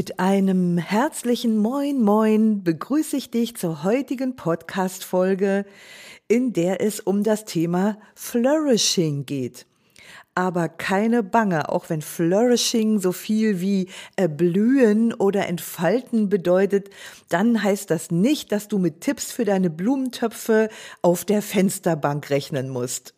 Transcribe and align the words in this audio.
Mit 0.00 0.18
einem 0.18 0.78
herzlichen 0.78 1.58
Moin 1.58 2.00
Moin 2.00 2.64
begrüße 2.64 3.18
ich 3.18 3.30
dich 3.30 3.54
zur 3.58 3.84
heutigen 3.84 4.34
Podcast-Folge, 4.34 5.66
in 6.26 6.54
der 6.54 6.80
es 6.80 7.00
um 7.00 7.22
das 7.22 7.44
Thema 7.44 7.98
Flourishing 8.14 9.26
geht. 9.26 9.66
Aber 10.34 10.70
keine 10.70 11.22
Bange, 11.22 11.68
auch 11.68 11.90
wenn 11.90 12.00
Flourishing 12.00 12.98
so 12.98 13.12
viel 13.12 13.60
wie 13.60 13.90
erblühen 14.16 15.12
oder 15.12 15.46
entfalten 15.48 16.30
bedeutet, 16.30 16.88
dann 17.28 17.62
heißt 17.62 17.90
das 17.90 18.10
nicht, 18.10 18.52
dass 18.52 18.68
du 18.68 18.78
mit 18.78 19.02
Tipps 19.02 19.32
für 19.32 19.44
deine 19.44 19.68
Blumentöpfe 19.68 20.70
auf 21.02 21.26
der 21.26 21.42
Fensterbank 21.42 22.30
rechnen 22.30 22.70
musst. 22.70 23.12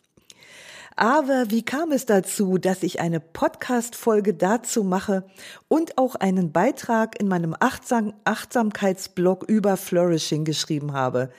Aber 0.97 1.51
wie 1.51 1.63
kam 1.63 1.91
es 1.91 2.07
dazu, 2.07 2.59
dass 2.59 2.83
ich 2.83 3.01
eine 3.01 3.19
Podcast-Folge 3.19 4.35
dazu 4.35 4.85
mache 4.85 5.25
und 5.69 5.97
auch 5.97 6.17
einen 6.17 6.53
Beitrag 6.53 7.19
in 7.21 7.29
meinem 7.29 7.57
Achtsam 7.59 8.13
Achtsamkeitsblog 8.25 9.45
über 9.49 9.77
Flourishing 9.77 10.45
geschrieben 10.45 10.93
habe? 10.93 11.31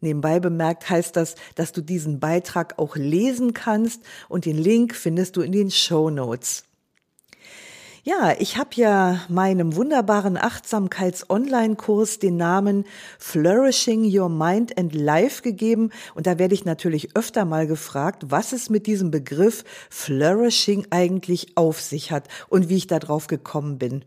Nebenbei 0.00 0.40
bemerkt 0.40 0.90
heißt 0.90 1.16
das, 1.16 1.36
dass 1.54 1.72
du 1.72 1.80
diesen 1.80 2.18
Beitrag 2.18 2.78
auch 2.78 2.96
lesen 2.96 3.52
kannst 3.52 4.02
und 4.28 4.46
den 4.46 4.58
Link 4.58 4.94
findest 4.96 5.36
du 5.36 5.42
in 5.42 5.52
den 5.52 5.70
Show 5.70 6.10
Notes. 6.10 6.64
Ja, 8.04 8.34
ich 8.36 8.56
habe 8.56 8.70
ja 8.74 9.20
meinem 9.28 9.76
wunderbaren 9.76 10.36
Achtsamkeits-Online-Kurs 10.36 12.18
den 12.18 12.36
Namen 12.36 12.84
Flourishing 13.20 14.04
Your 14.12 14.28
Mind 14.28 14.76
and 14.76 14.92
Life 14.92 15.42
gegeben. 15.42 15.90
Und 16.16 16.26
da 16.26 16.36
werde 16.36 16.52
ich 16.52 16.64
natürlich 16.64 17.16
öfter 17.16 17.44
mal 17.44 17.68
gefragt, 17.68 18.24
was 18.26 18.52
es 18.52 18.70
mit 18.70 18.88
diesem 18.88 19.12
Begriff 19.12 19.62
Flourishing 19.88 20.84
eigentlich 20.90 21.56
auf 21.56 21.80
sich 21.80 22.10
hat 22.10 22.26
und 22.48 22.68
wie 22.68 22.78
ich 22.78 22.88
darauf 22.88 23.28
gekommen 23.28 23.78
bin. 23.78 24.04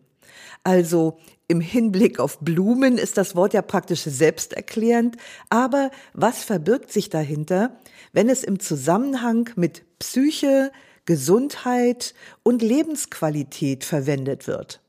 Also 0.65 1.17
im 1.47 1.61
Hinblick 1.61 2.19
auf 2.19 2.39
Blumen 2.39 2.97
ist 2.97 3.17
das 3.17 3.33
Wort 3.33 3.53
ja 3.53 3.61
praktisch 3.61 4.02
selbsterklärend, 4.02 5.15
aber 5.49 5.89
was 6.13 6.43
verbirgt 6.43 6.91
sich 6.91 7.09
dahinter, 7.09 7.77
wenn 8.11 8.27
es 8.27 8.43
im 8.43 8.59
Zusammenhang 8.59 9.52
mit 9.55 9.83
Psyche, 9.99 10.73
Gesundheit 11.06 12.14
und 12.44 12.61
Lebensqualität 12.61 13.84
verwendet 13.84 14.48
wird. 14.48 14.81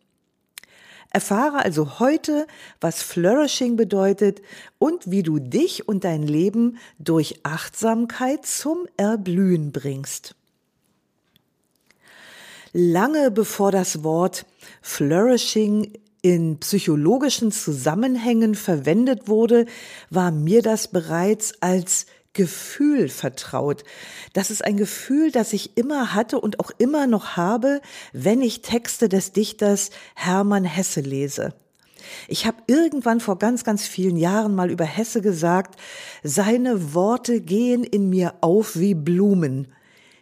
Erfahre 1.11 1.64
also 1.64 1.98
heute, 1.98 2.47
was 2.81 3.03
Flourishing 3.03 3.77
bedeutet 3.77 4.42
und 4.78 5.11
wie 5.11 5.22
du 5.22 5.39
dich 5.39 5.89
und 5.89 6.05
dein 6.05 6.22
Leben 6.22 6.78
durch 6.98 7.41
Achtsamkeit 7.42 8.44
zum 8.44 8.87
Erblühen 8.97 9.72
bringst. 9.72 10.34
Lange 12.72 13.31
bevor 13.31 13.72
das 13.72 14.05
Wort 14.05 14.44
Flourishing 14.83 15.92
in 16.20 16.59
psychologischen 16.59 17.53
Zusammenhängen 17.53 18.55
verwendet 18.55 19.28
wurde, 19.28 19.64
war 20.11 20.31
mir 20.31 20.61
das 20.61 20.88
bereits 20.88 21.55
als 21.62 22.06
Gefühl 22.36 23.08
vertraut. 23.08 23.82
Das 24.32 24.50
ist 24.50 24.64
ein 24.64 24.76
Gefühl, 24.76 25.32
das 25.32 25.52
ich 25.52 25.76
immer 25.76 26.14
hatte 26.14 26.38
und 26.38 26.60
auch 26.60 26.70
immer 26.78 27.06
noch 27.06 27.36
habe, 27.36 27.80
wenn 28.12 28.42
ich 28.42 28.62
Texte 28.62 29.08
des 29.08 29.32
Dichters 29.32 29.91
Hermann 30.14 30.64
Hesse 30.64 31.00
lese. 31.00 31.54
Ich 32.28 32.46
habe 32.46 32.58
irgendwann 32.66 33.20
vor 33.20 33.38
ganz, 33.38 33.64
ganz 33.64 33.86
vielen 33.86 34.16
Jahren 34.16 34.54
mal 34.54 34.70
über 34.70 34.84
Hesse 34.84 35.22
gesagt, 35.22 35.80
seine 36.22 36.94
Worte 36.94 37.41
gehen 37.41 37.82
in 37.82 38.10
mir 38.10 38.34
auf 38.42 38.78
wie 38.78 38.94
Blumen. 38.94 39.69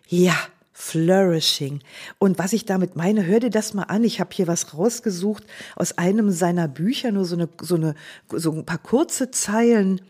Ja, 0.06 0.36
Flourishing. 0.72 1.80
Und 2.18 2.38
was 2.38 2.52
ich 2.52 2.64
damit 2.64 2.96
meine, 2.96 3.26
hör 3.26 3.40
dir 3.40 3.50
das 3.50 3.74
mal 3.74 3.84
an. 3.84 4.02
Ich 4.04 4.20
habe 4.20 4.30
hier 4.32 4.46
was 4.46 4.74
rausgesucht 4.74 5.44
aus 5.76 5.98
einem 5.98 6.30
seiner 6.30 6.68
Bücher, 6.68 7.12
nur 7.12 7.24
so 7.24 7.36
eine, 7.36 7.48
so 7.60 7.74
eine, 7.74 7.94
so 8.32 8.52
ein 8.52 8.64
paar 8.64 8.78
kurze 8.78 9.30
Zeilen. 9.30 10.00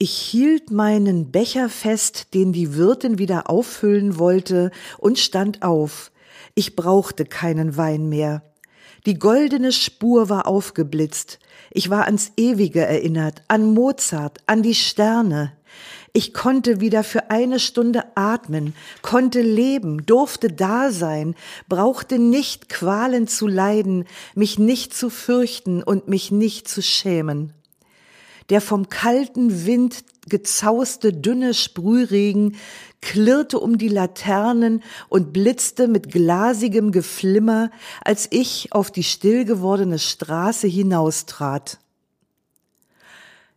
Ich 0.00 0.12
hielt 0.16 0.70
meinen 0.70 1.32
Becher 1.32 1.68
fest, 1.68 2.32
den 2.32 2.52
die 2.52 2.76
Wirtin 2.76 3.18
wieder 3.18 3.50
auffüllen 3.50 4.16
wollte, 4.16 4.70
und 4.96 5.18
stand 5.18 5.64
auf. 5.64 6.12
Ich 6.54 6.76
brauchte 6.76 7.24
keinen 7.24 7.76
Wein 7.76 8.08
mehr. 8.08 8.44
Die 9.06 9.18
goldene 9.18 9.72
Spur 9.72 10.28
war 10.28 10.46
aufgeblitzt. 10.46 11.40
Ich 11.72 11.90
war 11.90 12.04
ans 12.04 12.30
Ewige 12.36 12.86
erinnert, 12.86 13.42
an 13.48 13.74
Mozart, 13.74 14.38
an 14.46 14.62
die 14.62 14.76
Sterne. 14.76 15.52
Ich 16.12 16.32
konnte 16.32 16.80
wieder 16.80 17.02
für 17.02 17.32
eine 17.32 17.58
Stunde 17.58 18.04
atmen, 18.14 18.74
konnte 19.02 19.40
leben, 19.40 20.06
durfte 20.06 20.46
da 20.46 20.92
sein, 20.92 21.34
brauchte 21.68 22.20
nicht 22.20 22.68
Qualen 22.68 23.26
zu 23.26 23.48
leiden, 23.48 24.04
mich 24.36 24.60
nicht 24.60 24.94
zu 24.94 25.10
fürchten 25.10 25.82
und 25.82 26.06
mich 26.06 26.30
nicht 26.30 26.68
zu 26.68 26.82
schämen 26.82 27.52
der 28.50 28.60
vom 28.60 28.88
kalten 28.88 29.66
Wind 29.66 30.04
gezauste 30.28 31.12
dünne 31.12 31.54
Sprühregen 31.54 32.56
klirrte 33.00 33.58
um 33.60 33.78
die 33.78 33.88
Laternen 33.88 34.82
und 35.08 35.32
blitzte 35.32 35.88
mit 35.88 36.10
glasigem 36.10 36.92
Geflimmer, 36.92 37.70
als 38.04 38.26
ich 38.30 38.72
auf 38.72 38.90
die 38.90 39.04
still 39.04 39.44
gewordene 39.44 39.98
Straße 39.98 40.66
hinaustrat. 40.66 41.78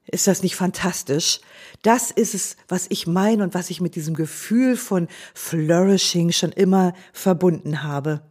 Ist 0.07 0.27
das 0.27 0.43
nicht 0.43 0.55
fantastisch? 0.55 1.39
Das 1.83 2.11
ist 2.11 2.35
es, 2.35 2.57
was 2.67 2.85
ich 2.89 3.07
meine 3.07 3.43
und 3.43 3.53
was 3.53 3.69
ich 3.69 3.81
mit 3.81 3.95
diesem 3.95 4.13
Gefühl 4.13 4.75
von 4.75 5.07
Flourishing 5.33 6.31
schon 6.31 6.51
immer 6.51 6.93
verbunden 7.13 7.81
habe. 7.83 8.21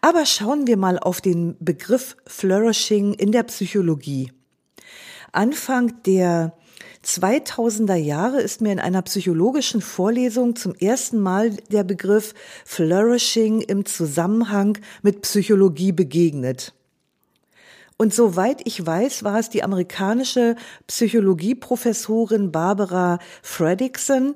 Aber 0.00 0.26
schauen 0.26 0.66
wir 0.66 0.76
mal 0.76 0.98
auf 0.98 1.20
den 1.20 1.56
Begriff 1.60 2.16
Flourishing 2.26 3.14
in 3.14 3.32
der 3.32 3.44
Psychologie. 3.44 4.32
Anfang 5.32 6.02
der 6.04 6.52
2000er 7.04 7.94
Jahre 7.94 8.42
ist 8.42 8.60
mir 8.60 8.70
in 8.70 8.78
einer 8.78 9.00
psychologischen 9.02 9.80
Vorlesung 9.80 10.56
zum 10.56 10.74
ersten 10.74 11.18
Mal 11.20 11.50
der 11.70 11.84
Begriff 11.84 12.34
Flourishing 12.66 13.62
im 13.62 13.86
Zusammenhang 13.86 14.78
mit 15.02 15.22
Psychologie 15.22 15.92
begegnet. 15.92 16.74
Und 17.96 18.12
soweit 18.12 18.66
ich 18.66 18.84
weiß, 18.84 19.24
war 19.24 19.38
es 19.38 19.48
die 19.48 19.62
amerikanische 19.62 20.56
Psychologieprofessorin 20.86 22.52
Barbara 22.52 23.18
Fredrickson, 23.42 24.34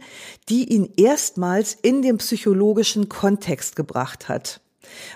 die 0.48 0.72
ihn 0.72 0.92
erstmals 0.96 1.74
in 1.74 2.00
den 2.00 2.18
psychologischen 2.18 3.08
Kontext 3.08 3.76
gebracht 3.76 4.28
hat. 4.28 4.60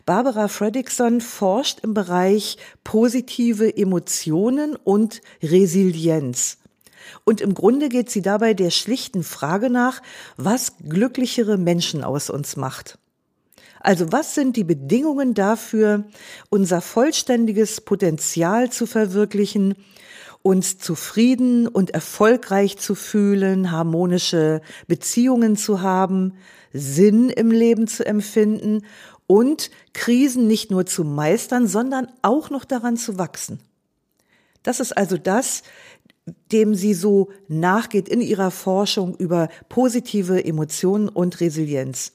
Barbara 0.07 0.49
Fredrickson 0.49 1.21
forscht 1.21 1.81
im 1.81 1.95
Bereich 1.95 2.59
positive 2.85 3.77
Emotionen 3.77 4.77
und 4.77 5.21
Resilienz. 5.43 6.59
Und 7.25 7.41
im 7.41 7.55
Grunde 7.55 7.89
geht 7.89 8.11
sie 8.11 8.23
dabei 8.23 8.55
der 8.55 8.71
schlichten 8.71 9.23
Frage 9.23 9.71
nach, 9.71 10.03
was 10.37 10.75
glücklichere 10.89 11.59
Menschen 11.59 12.05
aus 12.05 12.31
uns 12.31 12.57
macht. 12.57 12.99
Also 13.81 14.13
was 14.13 14.35
sind 14.35 14.57
die 14.57 14.65
Bedingungen 14.65 15.33
dafür, 15.35 16.05
unser 16.51 16.81
vollständiges 16.83 17.81
Potenzial 17.81 18.71
zu 18.71 18.87
verwirklichen, 18.87 19.75
uns 20.43 20.79
zufrieden 20.79 21.67
und 21.67 21.91
erfolgreich 21.91 22.79
zu 22.79 22.95
fühlen, 22.95 23.73
harmonische 23.73 24.61
Beziehungen 24.87 25.57
zu 25.57 25.81
haben, 25.81 26.35
Sinn 26.73 27.31
im 27.31 27.51
Leben 27.51 27.89
zu 27.89 28.07
empfinden 28.07 28.83
und 29.31 29.71
Krisen 29.93 30.49
nicht 30.49 30.73
nur 30.73 30.87
zu 30.87 31.05
meistern, 31.05 31.69
sondern 31.69 32.09
auch 32.21 32.51
noch 32.51 32.65
daran 32.65 32.97
zu 32.97 33.17
wachsen. 33.17 33.61
Das 34.65 34.81
ist 34.81 34.97
also 34.97 35.17
das, 35.17 35.63
dem 36.51 36.75
sie 36.75 36.95
so 36.95 37.29
nachgeht 37.47 38.09
in 38.09 38.23
ihrer 38.23 38.51
Forschung 38.51 39.15
über 39.15 39.49
positive 39.69 40.45
Emotionen 40.45 41.09
und 41.09 41.39
Resilienz. 41.39 42.11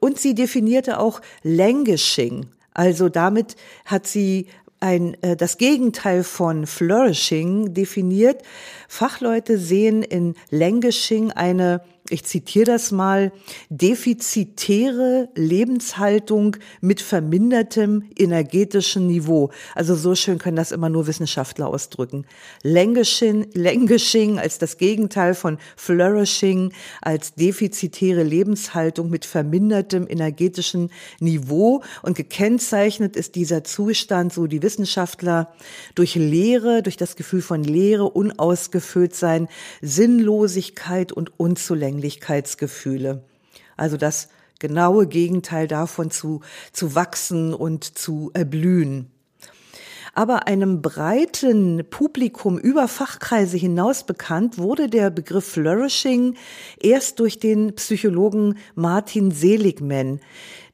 Und 0.00 0.18
sie 0.18 0.34
definierte 0.34 0.98
auch 0.98 1.20
Languishing. 1.44 2.46
Also 2.74 3.08
damit 3.08 3.54
hat 3.84 4.08
sie 4.08 4.48
ein, 4.80 5.22
äh, 5.22 5.36
das 5.36 5.56
Gegenteil 5.56 6.24
von 6.24 6.66
Flourishing 6.66 7.74
definiert. 7.74 8.42
Fachleute 8.88 9.56
sehen 9.56 10.02
in 10.02 10.34
Languishing 10.50 11.30
eine 11.30 11.82
ich 12.10 12.24
zitiere 12.24 12.64
das 12.64 12.90
mal, 12.90 13.32
defizitäre 13.68 15.28
Lebenshaltung 15.34 16.56
mit 16.80 17.00
vermindertem 17.00 18.04
energetischen 18.18 19.06
Niveau. 19.06 19.50
Also 19.74 19.94
so 19.94 20.14
schön 20.14 20.38
können 20.38 20.56
das 20.56 20.72
immer 20.72 20.88
nur 20.88 21.06
Wissenschaftler 21.06 21.68
ausdrücken. 21.68 22.26
Languishing, 22.62 23.46
languishing 23.54 24.38
als 24.38 24.58
das 24.58 24.76
Gegenteil 24.76 25.34
von 25.34 25.58
flourishing, 25.76 26.72
als 27.00 27.34
defizitäre 27.34 28.22
Lebenshaltung 28.22 29.08
mit 29.10 29.24
vermindertem 29.24 30.06
energetischen 30.08 30.90
Niveau. 31.20 31.82
Und 32.02 32.16
gekennzeichnet 32.16 33.16
ist 33.16 33.36
dieser 33.36 33.64
Zustand, 33.64 34.32
so 34.32 34.46
die 34.46 34.62
Wissenschaftler, 34.62 35.52
durch 35.94 36.16
Leere, 36.16 36.82
durch 36.82 36.96
das 36.96 37.16
Gefühl 37.16 37.42
von 37.42 37.62
Leere, 37.62 38.10
unausgefüllt 38.10 39.14
sein, 39.14 39.48
Sinnlosigkeit 39.80 41.12
und 41.12 41.38
Unzulänglichkeitsgefühle. 42.00 43.22
Also 43.76 43.96
das 43.96 44.28
genaue 44.58 45.06
Gegenteil 45.06 45.68
davon 45.68 46.10
zu, 46.10 46.40
zu 46.72 46.94
wachsen 46.94 47.54
und 47.54 47.84
zu 47.84 48.30
erblühen. 48.34 49.10
Aber 50.12 50.48
einem 50.48 50.82
breiten 50.82 51.84
Publikum 51.88 52.58
über 52.58 52.88
Fachkreise 52.88 53.56
hinaus 53.56 54.04
bekannt 54.04 54.58
wurde 54.58 54.88
der 54.88 55.08
Begriff 55.08 55.46
Flourishing 55.46 56.36
erst 56.80 57.20
durch 57.20 57.38
den 57.38 57.74
Psychologen 57.76 58.58
Martin 58.74 59.30
Seligman, 59.30 60.20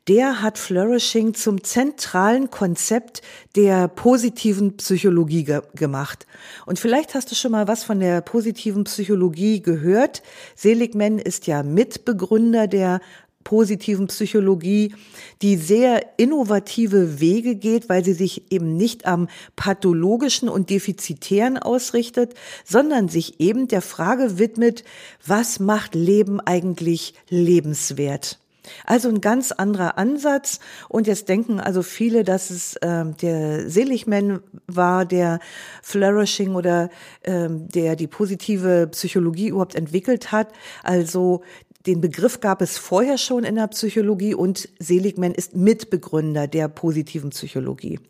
der 0.08 0.40
hat 0.40 0.58
Flourishing 0.58 1.34
zum 1.34 1.64
zentralen 1.64 2.50
Konzept 2.50 3.22
der 3.56 3.88
positiven 3.88 4.76
Psychologie 4.76 5.44
ge 5.44 5.62
gemacht. 5.74 6.26
Und 6.64 6.78
vielleicht 6.78 7.14
hast 7.14 7.30
du 7.30 7.34
schon 7.34 7.52
mal 7.52 7.66
was 7.66 7.82
von 7.82 7.98
der 7.98 8.20
positiven 8.20 8.84
Psychologie 8.84 9.62
gehört. 9.62 10.22
Seligman 10.54 11.18
ist 11.18 11.46
ja 11.46 11.62
Mitbegründer 11.62 12.68
der 12.68 13.00
positiven 13.42 14.08
Psychologie, 14.08 14.92
die 15.40 15.56
sehr 15.56 16.18
innovative 16.18 17.20
Wege 17.20 17.54
geht, 17.54 17.88
weil 17.88 18.04
sie 18.04 18.12
sich 18.12 18.50
eben 18.50 18.76
nicht 18.76 19.06
am 19.06 19.28
pathologischen 19.54 20.48
und 20.48 20.68
defizitären 20.68 21.56
ausrichtet, 21.56 22.34
sondern 22.64 23.08
sich 23.08 23.38
eben 23.38 23.68
der 23.68 23.82
Frage 23.82 24.38
widmet, 24.38 24.82
was 25.24 25.60
macht 25.60 25.94
Leben 25.94 26.40
eigentlich 26.40 27.14
lebenswert? 27.28 28.40
Also 28.84 29.08
ein 29.08 29.20
ganz 29.20 29.52
anderer 29.52 29.98
Ansatz. 29.98 30.60
Und 30.88 31.06
jetzt 31.06 31.28
denken 31.28 31.60
also 31.60 31.82
viele, 31.82 32.24
dass 32.24 32.50
es 32.50 32.76
ähm, 32.82 33.16
der 33.16 33.68
Seligman 33.68 34.40
war, 34.66 35.04
der 35.04 35.40
Flourishing 35.82 36.54
oder 36.54 36.90
ähm, 37.24 37.68
der 37.68 37.96
die 37.96 38.06
positive 38.06 38.88
Psychologie 38.92 39.48
überhaupt 39.48 39.74
entwickelt 39.74 40.32
hat. 40.32 40.48
Also 40.82 41.42
den 41.86 42.00
Begriff 42.00 42.40
gab 42.40 42.62
es 42.62 42.78
vorher 42.78 43.16
schon 43.16 43.44
in 43.44 43.54
der 43.54 43.68
Psychologie 43.68 44.34
und 44.34 44.68
Seligman 44.78 45.32
ist 45.32 45.54
Mitbegründer 45.54 46.48
der 46.48 46.68
positiven 46.68 47.30
Psychologie. 47.30 48.00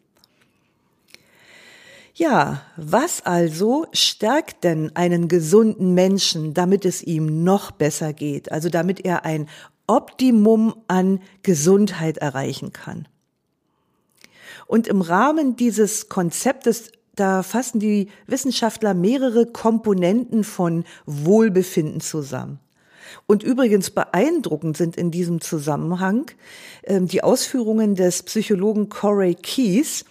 Ja, 2.15 2.63
was 2.79 3.27
also 3.27 3.87
stärkt 3.93 4.65
denn 4.65 4.97
einen 4.97 5.29
gesunden 5.29 5.93
Menschen, 5.93 6.55
damit 6.55 6.87
es 6.87 7.03
ihm 7.03 7.45
noch 7.45 7.71
besser 7.71 8.15
geht, 8.15 8.51
also 8.51 8.71
damit 8.71 9.05
er 9.05 9.27
ein 9.27 9.51
Optimum 9.87 10.75
an 10.89 11.21
Gesundheit 11.43 12.19
erreichen 12.19 12.73
kann. 12.73 13.09
Und 14.67 14.89
im 14.89 15.01
Rahmen 15.01 15.57
dieses 15.57 16.09
Konzeptes, 16.09 16.91
da 17.15 17.43
fassen 17.43 17.79
die 17.79 18.09
Wissenschaftler 18.27 18.95
mehrere 18.95 19.47
Komponenten 19.47 20.45
von 20.45 20.85
Wohlbefinden 21.07 22.01
zusammen. 22.01 22.59
Und 23.27 23.43
übrigens 23.43 23.91
beeindruckend 23.91 24.77
sind 24.77 24.97
in 24.97 25.11
diesem 25.11 25.41
Zusammenhang 25.41 26.31
äh, 26.83 27.01
die 27.01 27.23
Ausführungen 27.23 27.95
des 27.95 28.23
Psychologen 28.25 28.89
Corey 28.89 29.35
Keyes, 29.35 30.05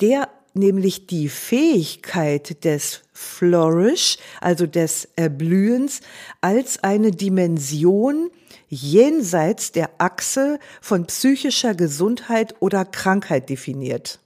der 0.00 0.28
nämlich 0.54 1.06
die 1.06 1.28
Fähigkeit 1.28 2.64
des 2.64 3.02
Flourish, 3.12 4.18
also 4.40 4.66
des 4.66 5.08
Erblühens, 5.16 6.00
als 6.40 6.82
eine 6.82 7.10
Dimension 7.10 8.30
jenseits 8.68 9.72
der 9.72 9.90
Achse 9.98 10.58
von 10.80 11.06
psychischer 11.06 11.74
Gesundheit 11.74 12.54
oder 12.60 12.84
Krankheit 12.84 13.50
definiert. 13.50 14.20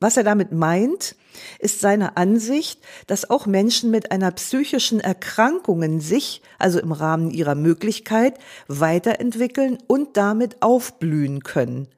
Was 0.00 0.16
er 0.16 0.24
damit 0.24 0.52
meint, 0.52 1.16
ist 1.58 1.80
seine 1.80 2.16
Ansicht, 2.16 2.80
dass 3.06 3.28
auch 3.30 3.46
Menschen 3.46 3.90
mit 3.90 4.12
einer 4.12 4.30
psychischen 4.32 5.00
Erkrankung 5.00 6.00
sich, 6.00 6.42
also 6.58 6.78
im 6.80 6.92
Rahmen 6.92 7.30
ihrer 7.30 7.54
Möglichkeit, 7.54 8.38
weiterentwickeln 8.68 9.78
und 9.86 10.16
damit 10.16 10.62
aufblühen 10.62 11.42
können. 11.42 11.88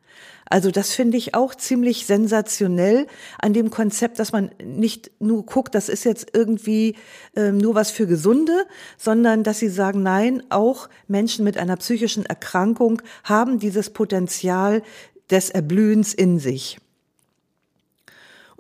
Also 0.51 0.73
das 0.73 0.93
finde 0.93 1.17
ich 1.17 1.35
auch 1.35 1.55
ziemlich 1.55 2.07
sensationell 2.07 3.07
an 3.39 3.53
dem 3.53 3.71
Konzept, 3.71 4.19
dass 4.19 4.33
man 4.33 4.51
nicht 4.63 5.13
nur 5.21 5.47
guckt, 5.47 5.77
das 5.77 5.89
ist 5.89 6.05
jetzt 6.05 6.33
irgendwie 6.35 6.97
ähm, 7.37 7.57
nur 7.59 7.77
was 7.77 7.93
für 7.93 8.09
Gesunde, 8.09 8.67
sondern 8.99 9.45
dass 9.45 9.61
sie 9.61 9.69
sagen, 9.69 10.03
nein, 10.03 10.43
auch 10.51 10.89
Menschen 11.07 11.45
mit 11.45 11.57
einer 11.57 11.77
psychischen 11.77 12.27
Erkrankung 12.27 13.01
haben 13.23 13.61
dieses 13.61 13.91
Potenzial 13.91 14.83
des 15.31 15.51
Erblühens 15.51 16.13
in 16.13 16.41
sich. 16.41 16.79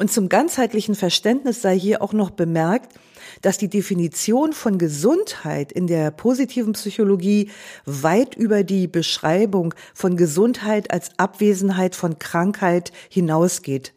Und 0.00 0.10
zum 0.10 0.30
ganzheitlichen 0.30 0.94
Verständnis 0.94 1.60
sei 1.60 1.78
hier 1.78 2.00
auch 2.00 2.14
noch 2.14 2.30
bemerkt, 2.30 2.94
dass 3.42 3.58
die 3.58 3.68
Definition 3.68 4.54
von 4.54 4.78
Gesundheit 4.78 5.72
in 5.72 5.86
der 5.88 6.10
positiven 6.10 6.72
Psychologie 6.72 7.50
weit 7.84 8.34
über 8.34 8.64
die 8.64 8.86
Beschreibung 8.86 9.74
von 9.92 10.16
Gesundheit 10.16 10.90
als 10.90 11.10
Abwesenheit 11.18 11.94
von 11.94 12.18
Krankheit 12.18 12.92
hinausgeht. 13.10 13.92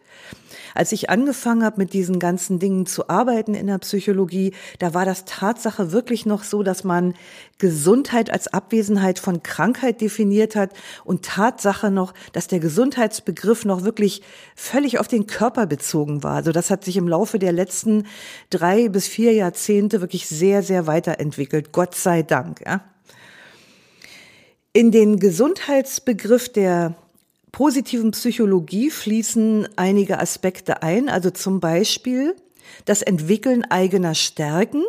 Als 0.73 0.91
ich 0.91 1.09
angefangen 1.09 1.63
habe, 1.63 1.79
mit 1.79 1.93
diesen 1.93 2.19
ganzen 2.19 2.59
Dingen 2.59 2.85
zu 2.85 3.09
arbeiten 3.09 3.53
in 3.53 3.67
der 3.67 3.77
Psychologie, 3.79 4.53
da 4.79 4.93
war 4.93 5.05
das 5.05 5.25
Tatsache 5.25 5.91
wirklich 5.91 6.25
noch 6.25 6.43
so, 6.43 6.63
dass 6.63 6.83
man 6.83 7.13
Gesundheit 7.57 8.31
als 8.31 8.47
Abwesenheit 8.47 9.19
von 9.19 9.43
Krankheit 9.43 10.01
definiert 10.01 10.55
hat 10.55 10.71
und 11.03 11.23
Tatsache 11.23 11.91
noch, 11.91 12.13
dass 12.33 12.47
der 12.47 12.59
Gesundheitsbegriff 12.59 13.65
noch 13.65 13.83
wirklich 13.83 14.21
völlig 14.55 14.99
auf 14.99 15.07
den 15.07 15.27
Körper 15.27 15.65
bezogen 15.65 16.23
war. 16.23 16.35
Also 16.35 16.51
das 16.51 16.69
hat 16.69 16.83
sich 16.83 16.97
im 16.97 17.07
Laufe 17.07 17.39
der 17.39 17.51
letzten 17.51 18.05
drei 18.49 18.89
bis 18.89 19.07
vier 19.07 19.33
Jahrzehnte 19.33 20.01
wirklich 20.01 20.27
sehr, 20.27 20.63
sehr 20.63 20.87
weiterentwickelt. 20.87 21.71
Gott 21.71 21.95
sei 21.95 22.23
Dank. 22.23 22.61
Ja. 22.65 22.83
In 24.73 24.91
den 24.91 25.19
Gesundheitsbegriff 25.19 26.51
der 26.51 26.95
positiven 27.53 28.11
Psychologie 28.11 28.89
fließen 28.89 29.69
einige 29.77 30.19
Aspekte 30.19 30.83
ein, 30.83 31.07
also 31.07 31.29
zum 31.29 31.61
Beispiel 31.61 32.35
das 32.83 33.01
Entwickeln 33.01 33.63
eigener 33.63 34.15
Stärken, 34.15 34.83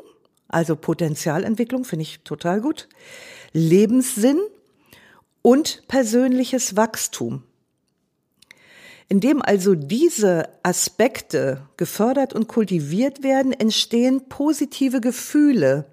also 0.49 0.75
Potenzialentwicklung, 0.75 1.85
finde 1.85 2.03
ich 2.03 2.21
total 2.21 2.61
gut, 2.61 2.89
Lebenssinn 3.53 4.41
und 5.43 5.87
persönliches 5.89 6.75
Wachstum. 6.75 7.43
Indem 9.09 9.43
also 9.43 9.75
diese 9.75 10.49
Aspekte 10.63 11.69
gefördert 11.77 12.33
und 12.33 12.49
kultiviert 12.49 13.23
werden, 13.23 13.53
entstehen 13.53 14.29
positive 14.31 15.03
Gefühle, 15.03 15.85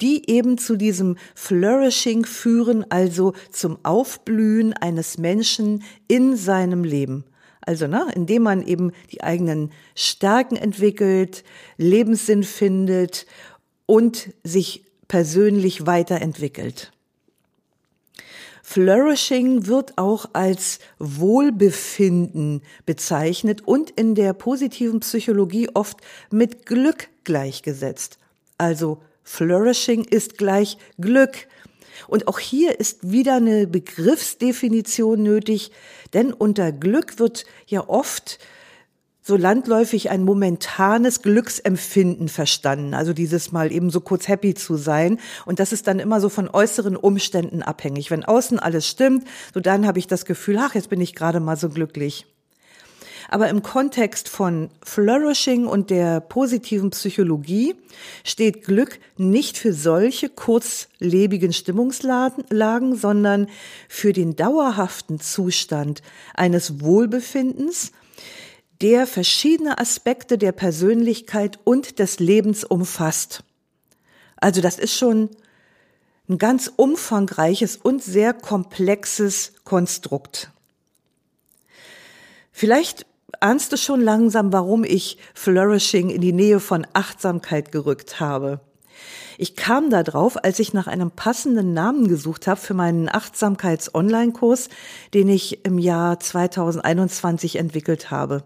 die 0.00 0.30
eben 0.30 0.58
zu 0.58 0.76
diesem 0.76 1.16
Flourishing 1.34 2.24
führen, 2.24 2.90
also 2.90 3.34
zum 3.50 3.78
Aufblühen 3.84 4.72
eines 4.72 5.18
Menschen 5.18 5.82
in 6.06 6.36
seinem 6.36 6.84
Leben. 6.84 7.24
Also, 7.60 7.86
ne, 7.86 8.06
indem 8.14 8.44
man 8.44 8.66
eben 8.66 8.92
die 9.12 9.22
eigenen 9.22 9.72
Stärken 9.94 10.56
entwickelt, 10.56 11.44
Lebenssinn 11.76 12.42
findet 12.42 13.26
und 13.84 14.30
sich 14.42 14.84
persönlich 15.06 15.86
weiterentwickelt. 15.86 16.92
Flourishing 18.62 19.66
wird 19.66 19.96
auch 19.96 20.30
als 20.34 20.78
Wohlbefinden 20.98 22.62
bezeichnet 22.84 23.66
und 23.66 23.90
in 23.90 24.14
der 24.14 24.34
positiven 24.34 25.00
Psychologie 25.00 25.70
oft 25.72 25.98
mit 26.30 26.66
Glück 26.66 27.08
gleichgesetzt. 27.24 28.18
Also 28.58 29.02
Flourishing 29.28 30.04
ist 30.04 30.38
gleich 30.38 30.78
Glück. 30.98 31.48
Und 32.08 32.28
auch 32.28 32.38
hier 32.38 32.80
ist 32.80 33.10
wieder 33.12 33.36
eine 33.36 33.66
Begriffsdefinition 33.66 35.22
nötig, 35.22 35.70
denn 36.14 36.32
unter 36.32 36.72
Glück 36.72 37.18
wird 37.18 37.44
ja 37.66 37.86
oft 37.88 38.38
so 39.20 39.36
landläufig 39.36 40.08
ein 40.08 40.24
momentanes 40.24 41.20
Glücksempfinden 41.20 42.30
verstanden. 42.30 42.94
Also 42.94 43.12
dieses 43.12 43.52
Mal 43.52 43.70
eben 43.70 43.90
so 43.90 44.00
kurz 44.00 44.26
happy 44.26 44.54
zu 44.54 44.76
sein. 44.76 45.20
Und 45.44 45.60
das 45.60 45.72
ist 45.74 45.86
dann 45.86 45.98
immer 45.98 46.22
so 46.22 46.30
von 46.30 46.48
äußeren 46.48 46.96
Umständen 46.96 47.62
abhängig. 47.62 48.10
Wenn 48.10 48.24
außen 48.24 48.58
alles 48.58 48.88
stimmt, 48.88 49.28
so 49.52 49.60
dann 49.60 49.86
habe 49.86 49.98
ich 49.98 50.06
das 50.06 50.24
Gefühl, 50.24 50.56
ach, 50.58 50.74
jetzt 50.74 50.88
bin 50.88 51.02
ich 51.02 51.14
gerade 51.14 51.40
mal 51.40 51.56
so 51.56 51.68
glücklich. 51.68 52.26
Aber 53.30 53.50
im 53.50 53.62
Kontext 53.62 54.30
von 54.30 54.70
Flourishing 54.82 55.66
und 55.66 55.90
der 55.90 56.20
positiven 56.20 56.90
Psychologie 56.90 57.74
steht 58.24 58.64
Glück 58.64 58.98
nicht 59.18 59.58
für 59.58 59.74
solche 59.74 60.30
kurzlebigen 60.30 61.52
Stimmungslagen, 61.52 62.96
sondern 62.96 63.48
für 63.86 64.14
den 64.14 64.34
dauerhaften 64.34 65.20
Zustand 65.20 66.02
eines 66.34 66.80
Wohlbefindens, 66.80 67.92
der 68.80 69.06
verschiedene 69.06 69.78
Aspekte 69.78 70.38
der 70.38 70.52
Persönlichkeit 70.52 71.58
und 71.64 71.98
des 71.98 72.20
Lebens 72.20 72.64
umfasst. 72.64 73.44
Also 74.36 74.62
das 74.62 74.78
ist 74.78 74.94
schon 74.94 75.28
ein 76.30 76.38
ganz 76.38 76.72
umfangreiches 76.74 77.76
und 77.76 78.02
sehr 78.02 78.32
komplexes 78.32 79.52
Konstrukt. 79.64 80.50
Vielleicht 82.52 83.06
ahnst 83.40 83.72
du 83.72 83.76
schon 83.76 84.00
langsam, 84.00 84.52
warum 84.52 84.84
ich 84.84 85.18
Flourishing 85.34 86.10
in 86.10 86.20
die 86.20 86.32
Nähe 86.32 86.60
von 86.60 86.86
Achtsamkeit 86.92 87.72
gerückt 87.72 88.20
habe. 88.20 88.60
Ich 89.40 89.54
kam 89.54 89.88
da 89.88 90.02
drauf, 90.02 90.42
als 90.42 90.58
ich 90.58 90.74
nach 90.74 90.88
einem 90.88 91.12
passenden 91.12 91.72
Namen 91.72 92.08
gesucht 92.08 92.48
habe 92.48 92.58
für 92.60 92.74
meinen 92.74 93.08
Achtsamkeits-Online-Kurs, 93.08 94.68
den 95.14 95.28
ich 95.28 95.64
im 95.64 95.78
Jahr 95.78 96.18
2021 96.18 97.54
entwickelt 97.54 98.10
habe. 98.10 98.42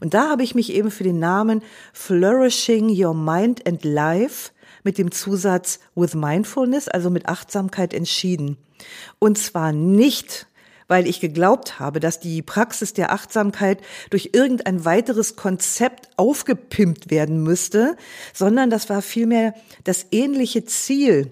Und 0.00 0.14
da 0.14 0.30
habe 0.30 0.42
ich 0.42 0.56
mich 0.56 0.72
eben 0.72 0.90
für 0.90 1.04
den 1.04 1.20
Namen 1.20 1.62
Flourishing 1.92 2.88
Your 2.90 3.14
Mind 3.14 3.64
and 3.68 3.84
Life 3.84 4.50
mit 4.82 4.98
dem 4.98 5.12
Zusatz 5.12 5.78
with 5.94 6.14
Mindfulness, 6.14 6.88
also 6.88 7.08
mit 7.08 7.28
Achtsamkeit 7.28 7.94
entschieden. 7.94 8.56
Und 9.20 9.38
zwar 9.38 9.72
nicht 9.72 10.48
weil 10.92 11.08
ich 11.08 11.20
geglaubt 11.20 11.80
habe, 11.80 12.00
dass 12.00 12.20
die 12.20 12.42
Praxis 12.42 12.92
der 12.92 13.12
Achtsamkeit 13.12 13.80
durch 14.10 14.32
irgendein 14.34 14.84
weiteres 14.84 15.36
Konzept 15.36 16.10
aufgepimpt 16.18 17.10
werden 17.10 17.42
müsste, 17.42 17.96
sondern 18.34 18.68
das 18.68 18.90
war 18.90 19.00
vielmehr 19.00 19.54
das 19.84 20.04
ähnliche 20.10 20.66
Ziel, 20.66 21.30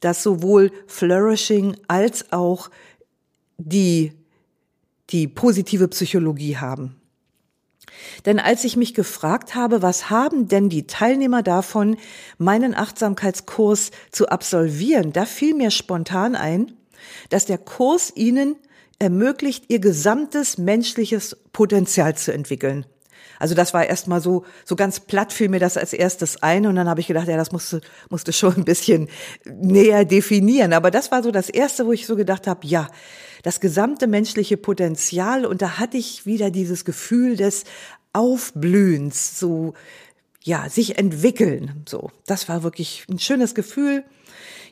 das 0.00 0.22
sowohl 0.22 0.72
Flourishing 0.86 1.76
als 1.86 2.32
auch 2.32 2.70
die, 3.58 4.12
die 5.10 5.28
positive 5.28 5.88
Psychologie 5.88 6.56
haben. 6.56 6.96
Denn 8.24 8.38
als 8.38 8.64
ich 8.64 8.74
mich 8.78 8.94
gefragt 8.94 9.54
habe, 9.54 9.82
was 9.82 10.08
haben 10.08 10.48
denn 10.48 10.70
die 10.70 10.86
Teilnehmer 10.86 11.42
davon, 11.42 11.98
meinen 12.38 12.74
Achtsamkeitskurs 12.74 13.90
zu 14.10 14.30
absolvieren, 14.30 15.12
da 15.12 15.26
fiel 15.26 15.54
mir 15.54 15.70
spontan 15.70 16.34
ein, 16.34 16.72
dass 17.28 17.44
der 17.44 17.58
Kurs 17.58 18.10
ihnen 18.16 18.56
ermöglicht, 18.98 19.64
ihr 19.68 19.80
gesamtes 19.80 20.58
menschliches 20.58 21.36
Potenzial 21.52 22.16
zu 22.16 22.32
entwickeln. 22.32 22.86
Also 23.38 23.54
das 23.54 23.74
war 23.74 23.84
erstmal 23.86 24.20
so, 24.20 24.44
so 24.64 24.76
ganz 24.76 25.00
platt 25.00 25.32
fiel 25.32 25.48
mir 25.48 25.58
das 25.58 25.76
als 25.76 25.92
erstes 25.92 26.42
ein 26.42 26.66
und 26.66 26.76
dann 26.76 26.88
habe 26.88 27.00
ich 27.00 27.06
gedacht, 27.06 27.28
ja, 27.28 27.36
das 27.36 27.52
musste, 27.52 27.80
musste 28.08 28.32
schon 28.32 28.56
ein 28.56 28.64
bisschen 28.64 29.08
näher 29.44 30.04
definieren. 30.04 30.72
Aber 30.72 30.90
das 30.90 31.10
war 31.10 31.22
so 31.22 31.30
das 31.30 31.50
erste, 31.50 31.86
wo 31.86 31.92
ich 31.92 32.06
so 32.06 32.16
gedacht 32.16 32.46
habe, 32.46 32.66
ja, 32.66 32.88
das 33.42 33.60
gesamte 33.60 34.06
menschliche 34.06 34.56
Potenzial 34.56 35.44
und 35.44 35.60
da 35.62 35.78
hatte 35.78 35.96
ich 35.96 36.26
wieder 36.26 36.50
dieses 36.50 36.84
Gefühl 36.84 37.36
des 37.36 37.64
Aufblühens, 38.12 39.38
so, 39.38 39.74
ja, 40.42 40.68
sich 40.68 40.98
entwickeln, 40.98 41.82
so. 41.88 42.10
Das 42.26 42.48
war 42.48 42.62
wirklich 42.62 43.04
ein 43.10 43.18
schönes 43.18 43.54
Gefühl 43.54 44.04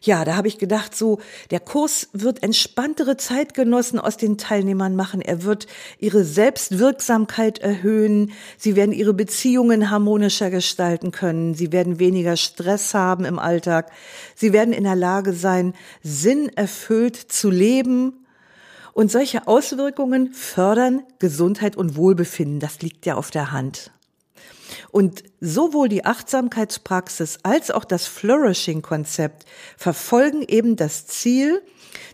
ja, 0.03 0.25
da 0.25 0.37
habe 0.37 0.49
ich 0.49 0.59
gedacht, 0.59 0.97
so, 0.97 1.21
der 1.51 1.61
Kurs 1.61 2.09
wird 2.13 2.43
entspanntere 2.43 3.17
Zeitgenossen 3.17 4.01
aus 4.01 4.17
den 4.17 4.37
Teilnehmern 4.37 4.97
machen. 4.97 5.21
Er 5.21 5.45
wird 5.45 5.69
ihre 5.99 6.25
Selbstwirksamkeit 6.25 7.61
erhöhen. 7.61 8.33
Sie 8.59 8.75
werden 8.75 8.93
ihre 8.93 9.15
Beziehungen 9.15 9.91
harmonischer 9.91 10.51
gestalten 10.51 11.13
können. 11.13 11.55
Sie 11.55 11.71
werden 11.71 12.01
weniger 12.01 12.37
Stress 12.37 12.95
haben 12.95 13.25
im 13.25 13.39
Alltag. 13.39 13.93
Sie 14.35 14.53
werden 14.53 14.75
in 14.75 14.85
der 14.85 14.97
Lage 14.97 15.33
sein, 15.33 15.73
sinnerfüllt 16.03 17.17
zu 17.17 17.51
leben. 17.51 18.27
Und 18.95 19.11
solche 19.11 19.47
Auswirkungen 19.47 20.35
fördern 20.35 21.03
Gesundheit 21.21 21.77
und 21.77 21.97
Wohlbefinden. 21.97 22.59
Das 22.59 22.83
liegt 22.83 23.07
ja 23.07 23.15
auf 23.15 23.31
der 23.31 23.53
Hand. 23.53 23.93
Und 24.91 25.25
sowohl 25.41 25.89
die 25.89 26.05
Achtsamkeitspraxis 26.05 27.39
als 27.43 27.71
auch 27.71 27.85
das 27.85 28.07
Flourishing-Konzept 28.07 29.45
verfolgen 29.77 30.43
eben 30.43 30.77
das 30.77 31.07
Ziel, 31.07 31.63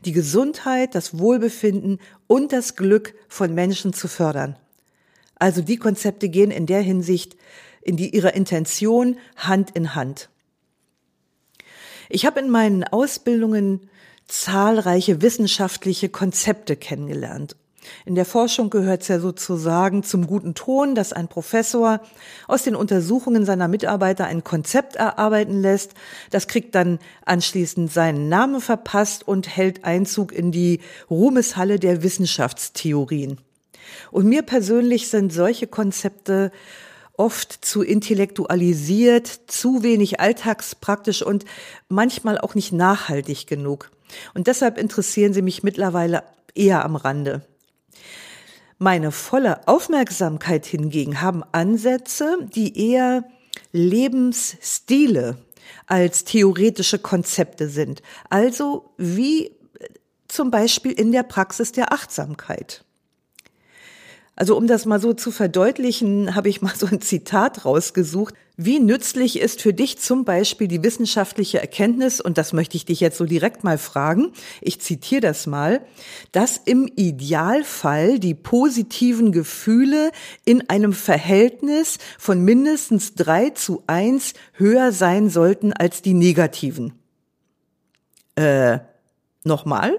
die 0.04 0.12
Gesundheit, 0.12 0.94
das 0.94 1.18
Wohlbefinden 1.18 2.00
und 2.26 2.52
das 2.52 2.76
Glück 2.76 3.14
von 3.28 3.54
Menschen 3.54 3.92
zu 3.92 4.08
fördern. 4.08 4.56
Also 5.36 5.62
die 5.62 5.76
Konzepte 5.76 6.28
gehen 6.28 6.50
in 6.50 6.66
der 6.66 6.80
Hinsicht 6.80 7.36
in 7.82 7.96
die, 7.96 8.14
ihrer 8.14 8.34
Intention 8.34 9.18
Hand 9.36 9.70
in 9.70 9.94
Hand. 9.94 10.28
Ich 12.08 12.26
habe 12.26 12.40
in 12.40 12.50
meinen 12.50 12.84
Ausbildungen 12.84 13.88
zahlreiche 14.26 15.22
wissenschaftliche 15.22 16.08
Konzepte 16.08 16.76
kennengelernt 16.76 17.56
in 18.04 18.14
der 18.14 18.24
Forschung 18.24 18.70
gehört 18.70 19.02
es 19.02 19.08
ja 19.08 19.20
sozusagen 19.20 20.02
zum 20.02 20.26
guten 20.26 20.54
Ton, 20.54 20.94
dass 20.94 21.12
ein 21.12 21.28
Professor 21.28 22.00
aus 22.46 22.62
den 22.62 22.74
Untersuchungen 22.74 23.44
seiner 23.44 23.68
Mitarbeiter 23.68 24.26
ein 24.26 24.44
Konzept 24.44 24.96
erarbeiten 24.96 25.60
lässt. 25.60 25.94
Das 26.30 26.48
kriegt 26.48 26.74
dann 26.74 26.98
anschließend 27.24 27.92
seinen 27.92 28.28
Namen 28.28 28.60
verpasst 28.60 29.26
und 29.26 29.48
hält 29.48 29.84
Einzug 29.84 30.32
in 30.32 30.52
die 30.52 30.80
Ruhmeshalle 31.10 31.78
der 31.78 32.02
Wissenschaftstheorien. 32.02 33.38
Und 34.10 34.26
mir 34.26 34.42
persönlich 34.42 35.08
sind 35.08 35.32
solche 35.32 35.66
Konzepte 35.66 36.50
oft 37.16 37.64
zu 37.64 37.82
intellektualisiert, 37.82 39.26
zu 39.48 39.82
wenig 39.82 40.20
alltagspraktisch 40.20 41.22
und 41.22 41.44
manchmal 41.88 42.38
auch 42.38 42.54
nicht 42.54 42.72
nachhaltig 42.72 43.46
genug. 43.46 43.90
Und 44.34 44.46
deshalb 44.46 44.78
interessieren 44.78 45.32
sie 45.32 45.42
mich 45.42 45.62
mittlerweile 45.62 46.22
eher 46.54 46.84
am 46.84 46.96
Rande. 46.96 47.42
Meine 48.78 49.10
volle 49.10 49.66
Aufmerksamkeit 49.66 50.64
hingegen 50.64 51.20
haben 51.20 51.42
Ansätze, 51.52 52.38
die 52.54 52.92
eher 52.92 53.24
Lebensstile 53.72 55.36
als 55.86 56.24
theoretische 56.24 56.98
Konzepte 56.98 57.68
sind. 57.68 58.02
Also 58.30 58.94
wie 58.96 59.52
zum 60.28 60.50
Beispiel 60.50 60.92
in 60.92 61.10
der 61.10 61.22
Praxis 61.22 61.72
der 61.72 61.92
Achtsamkeit. 61.92 62.84
Also 64.38 64.56
um 64.56 64.68
das 64.68 64.86
mal 64.86 65.00
so 65.00 65.14
zu 65.14 65.32
verdeutlichen, 65.32 66.36
habe 66.36 66.48
ich 66.48 66.62
mal 66.62 66.72
so 66.76 66.86
ein 66.86 67.00
Zitat 67.00 67.64
rausgesucht. 67.64 68.34
Wie 68.56 68.78
nützlich 68.78 69.40
ist 69.40 69.60
für 69.60 69.74
dich 69.74 69.98
zum 69.98 70.24
Beispiel 70.24 70.68
die 70.68 70.84
wissenschaftliche 70.84 71.58
Erkenntnis, 71.58 72.20
und 72.20 72.38
das 72.38 72.52
möchte 72.52 72.76
ich 72.76 72.84
dich 72.84 73.00
jetzt 73.00 73.18
so 73.18 73.24
direkt 73.24 73.64
mal 73.64 73.78
fragen, 73.78 74.30
ich 74.60 74.80
zitiere 74.80 75.22
das 75.22 75.48
mal, 75.48 75.80
dass 76.30 76.56
im 76.56 76.88
Idealfall 76.94 78.20
die 78.20 78.34
positiven 78.34 79.32
Gefühle 79.32 80.12
in 80.44 80.70
einem 80.70 80.92
Verhältnis 80.92 81.98
von 82.16 82.44
mindestens 82.44 83.16
drei 83.16 83.50
zu 83.50 83.82
eins 83.88 84.34
höher 84.52 84.92
sein 84.92 85.30
sollten 85.30 85.72
als 85.72 86.00
die 86.00 86.14
negativen. 86.14 86.92
Äh, 88.36 88.78
nochmal? 89.42 89.98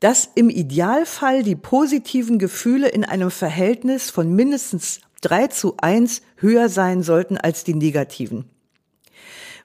Dass 0.00 0.30
im 0.34 0.48
Idealfall 0.50 1.42
die 1.42 1.56
positiven 1.56 2.38
Gefühle 2.38 2.88
in 2.88 3.04
einem 3.04 3.30
Verhältnis 3.30 4.10
von 4.10 4.34
mindestens 4.34 5.00
drei 5.20 5.48
zu 5.48 5.76
eins 5.78 6.22
höher 6.36 6.68
sein 6.68 7.02
sollten 7.02 7.36
als 7.36 7.64
die 7.64 7.74
negativen. 7.74 8.44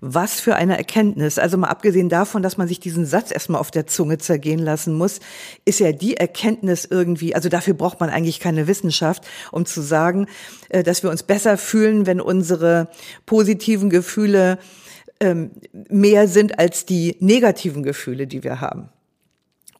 Was 0.05 0.41
für 0.41 0.55
eine 0.55 0.77
Erkenntnis. 0.77 1.39
Also 1.39 1.57
mal 1.57 1.69
abgesehen 1.69 2.09
davon, 2.09 2.43
dass 2.43 2.57
man 2.57 2.67
sich 2.67 2.81
diesen 2.81 3.05
Satz 3.05 3.31
erstmal 3.31 3.61
auf 3.61 3.71
der 3.71 3.87
Zunge 3.87 4.17
zergehen 4.17 4.59
lassen 4.59 4.93
muss, 4.93 5.21
ist 5.63 5.79
ja 5.79 5.93
die 5.93 6.17
Erkenntnis 6.17 6.83
irgendwie, 6.83 7.35
also 7.35 7.47
dafür 7.47 7.73
braucht 7.73 8.01
man 8.01 8.09
eigentlich 8.09 8.41
keine 8.41 8.67
Wissenschaft, 8.67 9.25
um 9.53 9.65
zu 9.65 9.81
sagen, 9.81 10.27
äh, 10.67 10.83
dass 10.83 11.03
wir 11.03 11.09
uns 11.09 11.23
besser 11.23 11.57
fühlen, 11.57 12.05
wenn 12.05 12.19
unsere 12.19 12.89
positiven 13.25 13.89
Gefühle 13.89 14.59
ähm, 15.21 15.51
mehr 15.71 16.27
sind 16.27 16.59
als 16.59 16.85
die 16.85 17.15
negativen 17.21 17.81
Gefühle, 17.81 18.27
die 18.27 18.43
wir 18.43 18.59
haben. 18.59 18.89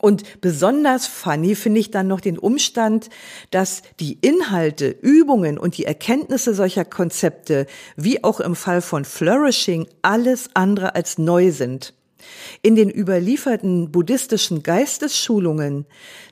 Und 0.04 0.42
besonders 0.42 1.08
funny 1.08 1.56
finde 1.56 1.80
ich 1.80 1.90
dann 1.90 2.08
noch 2.08 2.20
den 2.20 2.38
Umstand, 2.38 3.10
dass 3.52 3.84
die 4.02 4.18
Inhalte, 4.20 4.90
Übungen 4.90 5.58
und 5.58 5.78
die 5.78 5.86
Erkenntnisse 5.86 6.54
solcher 6.54 6.84
Konzepte, 6.84 7.68
wie 7.96 8.22
auch 8.22 8.42
im 8.42 8.58
Fall 8.58 8.82
von 8.82 9.06
Flourishing, 9.06 9.88
alles 10.02 10.50
andere 10.56 10.96
als 10.96 11.18
neu 11.20 11.54
sind. 11.54 11.94
In 12.62 12.76
den 12.76 12.90
überlieferten 12.90 13.92
buddhistischen 13.92 14.64
Geistesschulungen 14.64 15.86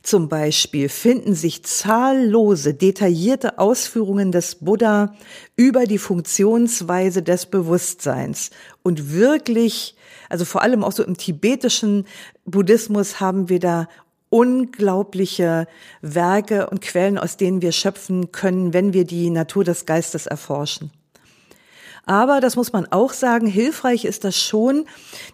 zum 0.04 0.30
Beispiel 0.30 0.90
finden 0.90 1.36
sich 1.36 1.64
zahllose 1.64 2.74
detaillierte 2.74 3.60
Ausführungen 3.60 4.32
des 4.32 4.56
Buddha 4.56 5.16
über 5.56 5.86
die 5.86 5.98
Funktionsweise 5.98 7.24
des 7.24 7.46
Bewusstseins 7.46 8.50
und 8.84 9.14
wirklich, 9.14 9.96
also 10.30 10.46
vor 10.46 10.62
allem 10.62 10.84
auch 10.84 10.92
so 10.92 11.04
im 11.04 11.18
tibetischen 11.18 12.06
Buddhismus 12.46 13.20
haben 13.20 13.50
wir 13.50 13.60
da 13.60 13.88
unglaubliche 14.30 15.68
Werke 16.02 16.70
und 16.70 16.82
Quellen, 16.82 17.18
aus 17.18 17.38
denen 17.38 17.62
wir 17.62 17.72
schöpfen 17.72 18.32
können, 18.32 18.74
wenn 18.74 18.94
wir 18.94 19.06
die 19.06 19.30
Natur 19.30 19.64
des 19.64 19.86
Geistes 19.86 20.26
erforschen. 20.26 20.92
Aber, 22.06 22.42
das 22.42 22.56
muss 22.56 22.74
man 22.74 22.88
auch 22.92 23.14
sagen, 23.14 23.46
hilfreich 23.46 24.06
ist 24.06 24.24
das 24.24 24.36
schon, 24.36 24.86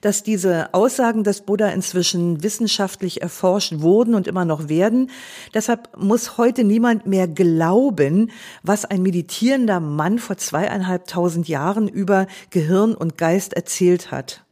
dass 0.02 0.24
diese 0.24 0.74
Aussagen 0.74 1.24
des 1.24 1.42
Buddha 1.42 1.70
inzwischen 1.70 2.44
wissenschaftlich 2.44 3.22
erforscht 3.22 3.76
wurden 3.78 4.16
und 4.16 4.28
immer 4.28 4.44
noch 4.44 4.68
werden. 4.68 5.10
Deshalb 5.54 5.90
muss 5.98 6.38
heute 6.38 6.66
niemand 6.66 7.06
mehr 7.06 7.28
glauben, 7.28 8.32
was 8.64 8.84
ein 8.84 9.02
meditierender 9.02 9.80
Mann 9.80 10.20
vor 10.20 10.38
zweieinhalbtausend 10.38 11.48
Jahren 11.48 11.88
über 11.88 12.28
Gehirn 12.50 12.96
und 12.96 13.18
Geist 13.18 13.54
erzählt 13.54 14.12
hat. 14.12 14.44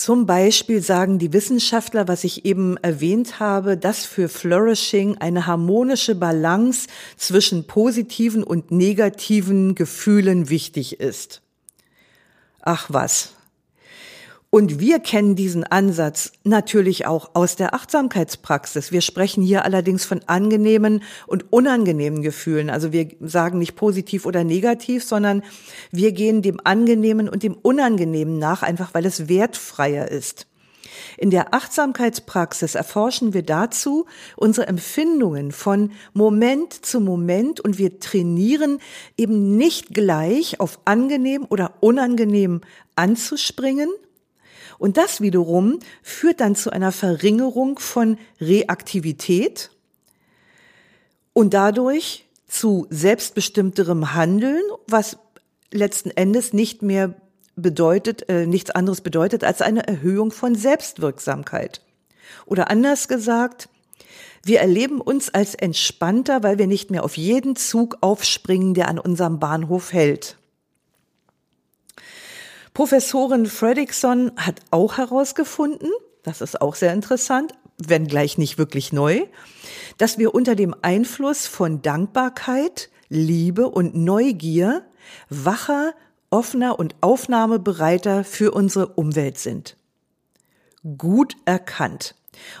Zum 0.00 0.24
Beispiel 0.24 0.80
sagen 0.80 1.18
die 1.18 1.34
Wissenschaftler, 1.34 2.08
was 2.08 2.24
ich 2.24 2.46
eben 2.46 2.78
erwähnt 2.78 3.38
habe, 3.38 3.76
dass 3.76 4.06
für 4.06 4.30
Flourishing 4.30 5.18
eine 5.18 5.46
harmonische 5.46 6.14
Balance 6.14 6.88
zwischen 7.18 7.66
positiven 7.66 8.42
und 8.42 8.70
negativen 8.70 9.74
Gefühlen 9.74 10.48
wichtig 10.48 11.00
ist. 11.00 11.42
Ach 12.62 12.86
was. 12.88 13.34
Und 14.52 14.80
wir 14.80 14.98
kennen 14.98 15.36
diesen 15.36 15.62
Ansatz 15.62 16.32
natürlich 16.42 17.06
auch 17.06 17.30
aus 17.34 17.54
der 17.54 17.72
Achtsamkeitspraxis. 17.72 18.90
Wir 18.90 19.00
sprechen 19.00 19.44
hier 19.44 19.64
allerdings 19.64 20.04
von 20.04 20.22
angenehmen 20.26 21.04
und 21.28 21.52
unangenehmen 21.52 22.20
Gefühlen. 22.20 22.68
Also 22.68 22.90
wir 22.92 23.08
sagen 23.20 23.60
nicht 23.60 23.76
positiv 23.76 24.26
oder 24.26 24.42
negativ, 24.42 25.04
sondern 25.04 25.44
wir 25.92 26.10
gehen 26.10 26.42
dem 26.42 26.58
Angenehmen 26.64 27.28
und 27.28 27.44
dem 27.44 27.54
Unangenehmen 27.54 28.40
nach, 28.40 28.64
einfach 28.64 28.92
weil 28.92 29.06
es 29.06 29.28
wertfreier 29.28 30.10
ist. 30.10 30.48
In 31.16 31.30
der 31.30 31.54
Achtsamkeitspraxis 31.54 32.74
erforschen 32.74 33.32
wir 33.32 33.42
dazu 33.42 34.06
unsere 34.36 34.66
Empfindungen 34.66 35.52
von 35.52 35.92
Moment 36.12 36.84
zu 36.84 37.00
Moment 37.00 37.60
und 37.60 37.78
wir 37.78 38.00
trainieren 38.00 38.80
eben 39.16 39.56
nicht 39.56 39.94
gleich 39.94 40.58
auf 40.58 40.80
angenehm 40.86 41.46
oder 41.48 41.74
unangenehm 41.78 42.62
anzuspringen, 42.96 43.88
und 44.80 44.96
das 44.96 45.20
wiederum 45.20 45.78
führt 46.02 46.40
dann 46.40 46.56
zu 46.56 46.70
einer 46.70 46.90
Verringerung 46.90 47.78
von 47.78 48.16
Reaktivität 48.40 49.70
und 51.34 51.52
dadurch 51.52 52.24
zu 52.48 52.86
selbstbestimmterem 52.88 54.14
Handeln, 54.14 54.62
was 54.86 55.18
letzten 55.70 56.10
Endes 56.10 56.54
nicht 56.54 56.80
mehr 56.80 57.14
bedeutet, 57.56 58.26
äh, 58.30 58.46
nichts 58.46 58.70
anderes 58.70 59.02
bedeutet 59.02 59.44
als 59.44 59.60
eine 59.60 59.86
Erhöhung 59.86 60.32
von 60.32 60.54
Selbstwirksamkeit. 60.54 61.82
Oder 62.46 62.70
anders 62.70 63.06
gesagt, 63.06 63.68
wir 64.44 64.60
erleben 64.60 65.02
uns 65.02 65.28
als 65.28 65.54
entspannter, 65.54 66.42
weil 66.42 66.56
wir 66.56 66.66
nicht 66.66 66.90
mehr 66.90 67.04
auf 67.04 67.18
jeden 67.18 67.54
Zug 67.54 67.98
aufspringen, 68.00 68.72
der 68.72 68.88
an 68.88 68.98
unserem 68.98 69.40
Bahnhof 69.40 69.92
hält. 69.92 70.38
Professorin 72.74 73.46
Fredrickson 73.46 74.32
hat 74.36 74.60
auch 74.70 74.96
herausgefunden, 74.98 75.90
das 76.22 76.40
ist 76.40 76.60
auch 76.60 76.74
sehr 76.74 76.92
interessant, 76.92 77.52
wenn 77.78 78.06
gleich 78.06 78.38
nicht 78.38 78.58
wirklich 78.58 78.92
neu, 78.92 79.26
dass 79.98 80.18
wir 80.18 80.34
unter 80.34 80.54
dem 80.54 80.74
Einfluss 80.82 81.46
von 81.46 81.82
Dankbarkeit, 81.82 82.90
Liebe 83.08 83.68
und 83.68 83.94
Neugier 83.94 84.84
wacher, 85.28 85.94
offener 86.30 86.78
und 86.78 86.94
aufnahmebereiter 87.00 88.22
für 88.24 88.52
unsere 88.52 88.88
Umwelt 88.88 89.38
sind. 89.38 89.76
Gut 90.96 91.36
erkannt. 91.44 92.14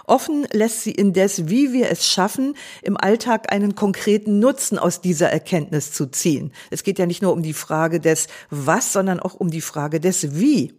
Offen 0.06 0.46
lässt 0.52 0.82
sie 0.82 0.92
indes, 0.92 1.48
wie 1.48 1.72
wir 1.72 1.90
es 1.90 2.06
schaffen, 2.06 2.56
im 2.82 2.96
Alltag 2.96 3.52
einen 3.52 3.74
konkreten 3.74 4.38
Nutzen 4.38 4.78
aus 4.78 5.00
dieser 5.00 5.30
Erkenntnis 5.30 5.92
zu 5.92 6.06
ziehen. 6.06 6.52
Es 6.70 6.82
geht 6.82 6.98
ja 6.98 7.06
nicht 7.06 7.22
nur 7.22 7.32
um 7.32 7.42
die 7.42 7.54
Frage 7.54 8.00
des 8.00 8.26
Was, 8.50 8.92
sondern 8.92 9.20
auch 9.20 9.34
um 9.34 9.50
die 9.50 9.60
Frage 9.60 10.00
des 10.00 10.34
Wie. 10.34 10.74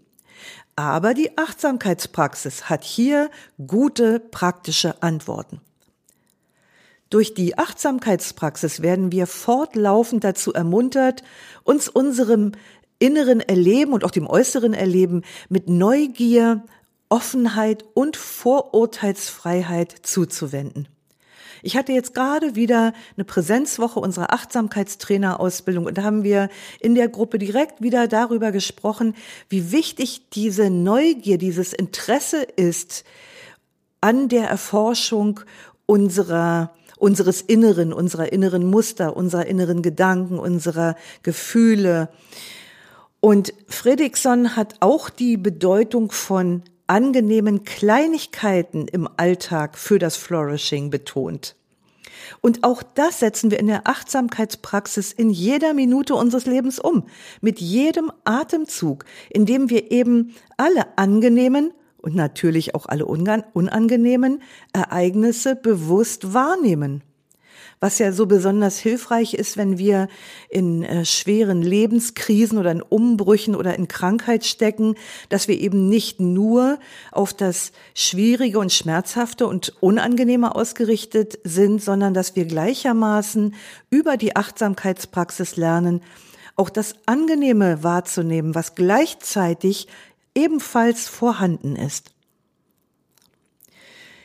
Aber 0.75 1.13
die 1.13 1.37
Achtsamkeitspraxis 1.37 2.69
hat 2.69 2.83
hier 2.83 3.29
gute 3.65 4.19
praktische 4.19 5.01
Antworten. 5.01 5.61
Durch 7.09 7.33
die 7.33 7.57
Achtsamkeitspraxis 7.57 8.81
werden 8.81 9.11
wir 9.11 9.27
fortlaufend 9.27 10.23
dazu 10.23 10.53
ermuntert, 10.53 11.23
uns 11.63 11.89
unserem 11.89 12.53
inneren 12.99 13.41
Erleben 13.41 13.91
und 13.91 14.05
auch 14.05 14.11
dem 14.11 14.27
äußeren 14.27 14.73
Erleben 14.73 15.23
mit 15.49 15.67
Neugier, 15.67 16.63
Offenheit 17.11 17.83
und 17.93 18.15
Vorurteilsfreiheit 18.15 19.93
zuzuwenden. 20.01 20.87
Ich 21.61 21.77
hatte 21.77 21.91
jetzt 21.91 22.15
gerade 22.15 22.55
wieder 22.55 22.93
eine 23.15 23.25
Präsenzwoche 23.25 23.99
unserer 23.99 24.33
Achtsamkeitstrainerausbildung 24.33 25.85
und 25.85 25.97
da 25.97 26.03
haben 26.03 26.23
wir 26.23 26.49
in 26.79 26.95
der 26.95 27.09
Gruppe 27.09 27.37
direkt 27.37 27.81
wieder 27.81 28.07
darüber 28.07 28.51
gesprochen, 28.51 29.13
wie 29.49 29.71
wichtig 29.71 30.29
diese 30.31 30.69
Neugier, 30.69 31.37
dieses 31.37 31.73
Interesse 31.73 32.41
ist 32.55 33.03
an 33.99 34.29
der 34.29 34.47
Erforschung 34.47 35.41
unserer 35.85 36.73
unseres 36.97 37.41
Inneren, 37.41 37.93
unserer 37.93 38.31
inneren 38.31 38.63
Muster, 38.63 39.17
unserer 39.17 39.47
inneren 39.47 39.81
Gedanken, 39.81 40.37
unserer 40.37 40.95
Gefühle. 41.23 42.09
Und 43.19 43.55
Fredrickson 43.67 44.55
hat 44.55 44.75
auch 44.81 45.09
die 45.09 45.35
Bedeutung 45.35 46.11
von 46.11 46.61
angenehmen 46.91 47.63
Kleinigkeiten 47.63 48.85
im 48.85 49.07
Alltag 49.15 49.77
für 49.77 49.97
das 49.97 50.17
Flourishing 50.17 50.89
betont. 50.89 51.55
Und 52.41 52.65
auch 52.65 52.83
das 52.83 53.21
setzen 53.21 53.49
wir 53.49 53.61
in 53.61 53.67
der 53.67 53.87
Achtsamkeitspraxis 53.87 55.13
in 55.13 55.29
jeder 55.29 55.73
Minute 55.73 56.15
unseres 56.15 56.45
Lebens 56.45 56.79
um, 56.79 57.05
mit 57.39 57.61
jedem 57.61 58.11
Atemzug, 58.25 59.05
indem 59.29 59.69
wir 59.69 59.89
eben 59.89 60.35
alle 60.57 60.97
angenehmen 60.97 61.71
und 61.97 62.13
natürlich 62.13 62.75
auch 62.75 62.87
alle 62.87 63.05
unangenehmen 63.05 64.41
Ereignisse 64.73 65.55
bewusst 65.55 66.33
wahrnehmen 66.33 67.03
was 67.81 67.97
ja 67.97 68.11
so 68.11 68.27
besonders 68.27 68.77
hilfreich 68.77 69.33
ist, 69.33 69.57
wenn 69.57 69.79
wir 69.79 70.07
in 70.49 70.83
äh, 70.83 71.03
schweren 71.03 71.63
Lebenskrisen 71.63 72.59
oder 72.59 72.71
in 72.71 72.83
Umbrüchen 72.83 73.55
oder 73.55 73.75
in 73.75 73.87
Krankheit 73.87 74.45
stecken, 74.45 74.95
dass 75.29 75.47
wir 75.47 75.59
eben 75.59 75.89
nicht 75.89 76.19
nur 76.19 76.77
auf 77.11 77.33
das 77.33 77.71
Schwierige 77.95 78.59
und 78.59 78.71
Schmerzhafte 78.71 79.47
und 79.47 79.73
Unangenehme 79.81 80.53
ausgerichtet 80.53 81.39
sind, 81.43 81.81
sondern 81.81 82.13
dass 82.13 82.35
wir 82.35 82.45
gleichermaßen 82.45 83.55
über 83.89 84.15
die 84.15 84.35
Achtsamkeitspraxis 84.35 85.57
lernen, 85.57 86.01
auch 86.55 86.69
das 86.69 86.93
Angenehme 87.07 87.83
wahrzunehmen, 87.83 88.53
was 88.53 88.75
gleichzeitig 88.75 89.87
ebenfalls 90.35 91.07
vorhanden 91.07 91.75
ist. 91.75 92.11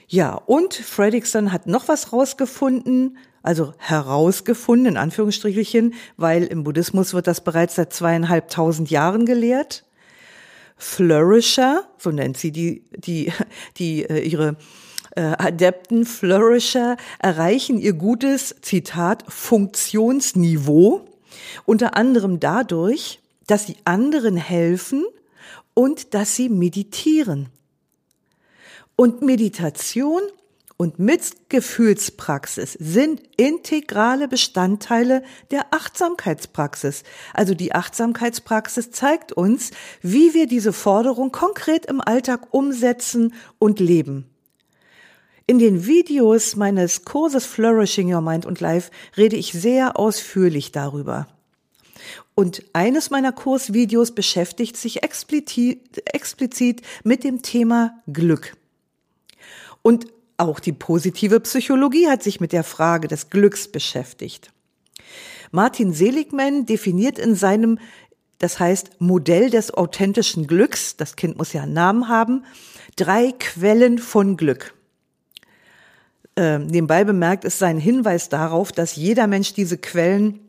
Ja, 0.08 0.34
und 0.34 0.74
Fredrickson 0.74 1.52
hat 1.52 1.66
noch 1.66 1.88
was 1.88 2.12
rausgefunden, 2.12 3.16
also 3.46 3.74
herausgefunden, 3.78 4.86
in 4.86 4.96
Anführungsstrichelchen, 4.96 5.94
weil 6.16 6.42
im 6.42 6.64
Buddhismus 6.64 7.14
wird 7.14 7.28
das 7.28 7.44
bereits 7.44 7.76
seit 7.76 7.92
zweieinhalbtausend 7.92 8.90
Jahren 8.90 9.24
gelehrt. 9.24 9.84
Flourisher, 10.76 11.84
so 11.96 12.10
nennt 12.10 12.36
sie 12.36 12.50
die, 12.50 12.82
die, 12.90 13.32
die, 13.76 14.02
äh, 14.02 14.18
ihre 14.18 14.56
äh, 15.14 15.22
Adepten, 15.38 16.04
Flourisher 16.04 16.96
erreichen 17.20 17.78
ihr 17.78 17.92
gutes, 17.92 18.56
Zitat, 18.62 19.22
Funktionsniveau, 19.28 21.06
unter 21.64 21.96
anderem 21.96 22.40
dadurch, 22.40 23.20
dass 23.46 23.66
sie 23.66 23.76
anderen 23.84 24.36
helfen 24.36 25.04
und 25.72 26.14
dass 26.14 26.34
sie 26.34 26.48
meditieren. 26.48 27.48
Und 28.96 29.22
Meditation 29.22 30.22
und 30.76 30.98
Mitgefühlspraxis 30.98 32.74
sind 32.74 33.22
integrale 33.36 34.28
Bestandteile 34.28 35.22
der 35.50 35.72
Achtsamkeitspraxis. 35.72 37.02
Also 37.32 37.54
die 37.54 37.74
Achtsamkeitspraxis 37.74 38.90
zeigt 38.90 39.32
uns, 39.32 39.70
wie 40.02 40.34
wir 40.34 40.46
diese 40.46 40.72
Forderung 40.72 41.32
konkret 41.32 41.86
im 41.86 42.00
Alltag 42.00 42.48
umsetzen 42.52 43.32
und 43.58 43.80
leben. 43.80 44.26
In 45.46 45.58
den 45.58 45.86
Videos 45.86 46.56
meines 46.56 47.04
Kurses 47.04 47.46
Flourishing 47.46 48.12
Your 48.12 48.20
Mind 48.20 48.44
und 48.44 48.60
Life 48.60 48.90
rede 49.16 49.36
ich 49.36 49.52
sehr 49.52 49.98
ausführlich 49.98 50.72
darüber. 50.72 51.28
Und 52.34 52.64
eines 52.74 53.10
meiner 53.10 53.32
Kursvideos 53.32 54.12
beschäftigt 54.12 54.76
sich 54.76 55.02
explizit, 55.02 56.02
explizit 56.12 56.82
mit 57.04 57.24
dem 57.24 57.40
Thema 57.42 58.02
Glück. 58.06 58.56
Und 59.82 60.06
auch 60.36 60.60
die 60.60 60.72
positive 60.72 61.40
Psychologie 61.40 62.08
hat 62.08 62.22
sich 62.22 62.40
mit 62.40 62.52
der 62.52 62.64
Frage 62.64 63.08
des 63.08 63.30
Glücks 63.30 63.68
beschäftigt. 63.68 64.52
Martin 65.50 65.92
Seligman 65.92 66.66
definiert 66.66 67.18
in 67.18 67.34
seinem, 67.34 67.78
das 68.38 68.58
heißt 68.58 69.00
Modell 69.00 69.50
des 69.50 69.72
authentischen 69.72 70.46
Glücks, 70.46 70.96
das 70.96 71.16
Kind 71.16 71.38
muss 71.38 71.52
ja 71.52 71.62
einen 71.62 71.72
Namen 71.72 72.08
haben, 72.08 72.44
drei 72.96 73.32
Quellen 73.32 73.98
von 73.98 74.36
Glück. 74.36 74.74
äh, 76.36 76.58
nebenbei 76.58 77.04
bemerkt 77.04 77.44
ist 77.44 77.58
sein 77.58 77.78
Hinweis 77.78 78.28
darauf, 78.28 78.72
dass 78.72 78.96
jeder 78.96 79.26
Mensch 79.26 79.54
diese 79.54 79.78
Quellen 79.78 80.40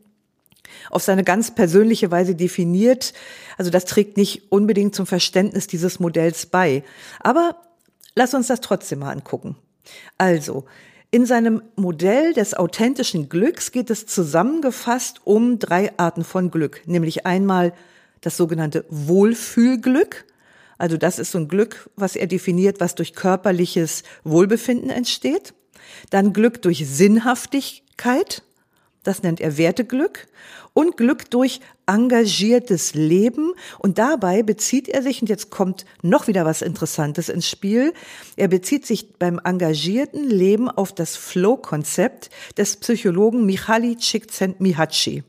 auf 0.90 1.02
seine 1.02 1.24
ganz 1.24 1.54
persönliche 1.54 2.10
Weise 2.10 2.34
definiert. 2.34 3.14
Also 3.56 3.70
das 3.70 3.86
trägt 3.86 4.18
nicht 4.18 4.52
unbedingt 4.52 4.94
zum 4.94 5.06
Verständnis 5.06 5.66
dieses 5.66 5.98
Modells 5.98 6.44
bei. 6.46 6.84
Aber 7.20 7.56
lass 8.14 8.34
uns 8.34 8.48
das 8.48 8.60
trotzdem 8.60 8.98
mal 8.98 9.12
angucken. 9.12 9.56
Also, 10.16 10.64
in 11.10 11.24
seinem 11.24 11.62
Modell 11.74 12.34
des 12.34 12.52
authentischen 12.52 13.28
Glücks 13.30 13.72
geht 13.72 13.88
es 13.88 14.06
zusammengefasst 14.06 15.22
um 15.24 15.58
drei 15.58 15.96
Arten 15.96 16.22
von 16.22 16.50
Glück, 16.50 16.82
nämlich 16.86 17.24
einmal 17.24 17.72
das 18.20 18.36
sogenannte 18.36 18.84
Wohlfühlglück. 18.90 20.26
Also 20.76 20.96
das 20.96 21.18
ist 21.18 21.32
so 21.32 21.38
ein 21.38 21.48
Glück, 21.48 21.88
was 21.96 22.14
er 22.14 22.26
definiert, 22.26 22.80
was 22.80 22.94
durch 22.94 23.14
körperliches 23.14 24.02
Wohlbefinden 24.22 24.90
entsteht. 24.90 25.54
Dann 26.10 26.32
Glück 26.32 26.60
durch 26.62 26.86
Sinnhaftigkeit. 26.86 28.42
Das 29.08 29.22
nennt 29.22 29.40
er 29.40 29.56
Werteglück 29.56 30.26
und 30.74 30.98
Glück 30.98 31.30
durch 31.30 31.60
engagiertes 31.86 32.92
Leben. 32.92 33.54
Und 33.78 33.96
dabei 33.96 34.42
bezieht 34.42 34.86
er 34.86 35.02
sich, 35.02 35.22
und 35.22 35.30
jetzt 35.30 35.48
kommt 35.48 35.86
noch 36.02 36.26
wieder 36.26 36.44
was 36.44 36.60
Interessantes 36.60 37.30
ins 37.30 37.48
Spiel, 37.48 37.94
er 38.36 38.48
bezieht 38.48 38.84
sich 38.84 39.14
beim 39.14 39.40
engagierten 39.42 40.28
Leben 40.28 40.68
auf 40.68 40.94
das 40.94 41.16
Flow-Konzept 41.16 42.28
des 42.58 42.76
Psychologen 42.76 43.46
Michali 43.46 43.96
Csikszentmihalyi. 43.96 45.22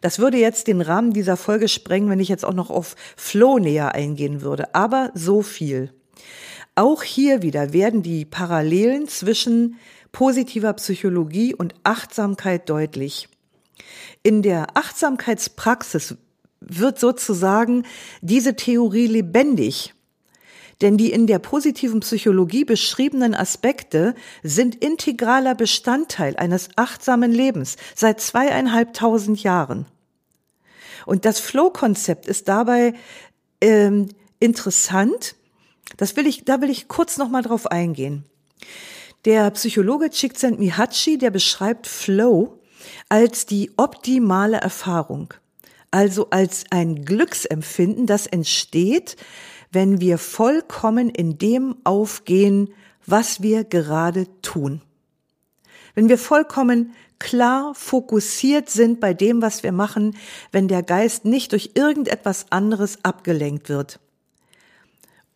Das 0.00 0.20
würde 0.20 0.38
jetzt 0.38 0.68
den 0.68 0.80
Rahmen 0.80 1.12
dieser 1.12 1.36
Folge 1.36 1.66
sprengen, 1.66 2.08
wenn 2.08 2.20
ich 2.20 2.28
jetzt 2.28 2.44
auch 2.44 2.54
noch 2.54 2.70
auf 2.70 2.94
Flow 3.16 3.58
näher 3.58 3.96
eingehen 3.96 4.42
würde. 4.42 4.76
Aber 4.76 5.10
so 5.14 5.42
viel. 5.42 5.92
Auch 6.76 7.02
hier 7.02 7.42
wieder 7.42 7.72
werden 7.72 8.04
die 8.04 8.24
Parallelen 8.24 9.08
zwischen 9.08 9.76
positiver 10.16 10.72
Psychologie 10.72 11.54
und 11.54 11.74
Achtsamkeit 11.82 12.70
deutlich. 12.70 13.28
In 14.22 14.40
der 14.40 14.74
Achtsamkeitspraxis 14.74 16.16
wird 16.58 16.98
sozusagen 16.98 17.84
diese 18.22 18.56
Theorie 18.56 19.08
lebendig. 19.08 19.92
Denn 20.80 20.96
die 20.96 21.12
in 21.12 21.26
der 21.26 21.38
positiven 21.38 22.00
Psychologie 22.00 22.64
beschriebenen 22.64 23.34
Aspekte 23.34 24.14
sind 24.42 24.76
integraler 24.76 25.54
Bestandteil 25.54 26.34
eines 26.36 26.70
achtsamen 26.76 27.30
Lebens 27.30 27.76
seit 27.94 28.18
zweieinhalbtausend 28.18 29.42
Jahren. 29.42 29.84
Und 31.04 31.26
das 31.26 31.40
Flow-Konzept 31.40 32.26
ist 32.26 32.48
dabei 32.48 32.94
ähm, 33.60 34.08
interessant. 34.40 35.36
Das 35.98 36.16
will 36.16 36.26
ich, 36.26 36.46
da 36.46 36.62
will 36.62 36.70
ich 36.70 36.88
kurz 36.88 37.18
noch 37.18 37.28
mal 37.28 37.42
drauf 37.42 37.66
eingehen. 37.66 38.24
Der 39.24 39.50
Psychologe 39.50 40.10
Csikszentmihalyi, 40.10 41.18
der 41.18 41.30
beschreibt 41.30 41.86
Flow 41.86 42.60
als 43.08 43.46
die 43.46 43.72
optimale 43.76 44.58
Erfahrung, 44.58 45.34
also 45.90 46.30
als 46.30 46.64
ein 46.70 47.04
Glücksempfinden, 47.04 48.06
das 48.06 48.26
entsteht, 48.26 49.16
wenn 49.72 50.00
wir 50.00 50.18
vollkommen 50.18 51.10
in 51.10 51.38
dem 51.38 51.76
aufgehen, 51.84 52.72
was 53.04 53.42
wir 53.42 53.64
gerade 53.64 54.26
tun. 54.42 54.82
Wenn 55.94 56.08
wir 56.08 56.18
vollkommen 56.18 56.94
klar 57.18 57.74
fokussiert 57.74 58.68
sind 58.68 59.00
bei 59.00 59.14
dem, 59.14 59.42
was 59.42 59.62
wir 59.62 59.72
machen, 59.72 60.16
wenn 60.52 60.68
der 60.68 60.82
Geist 60.82 61.24
nicht 61.24 61.52
durch 61.52 61.70
irgendetwas 61.74 62.46
anderes 62.50 63.04
abgelenkt 63.04 63.68
wird. 63.68 63.98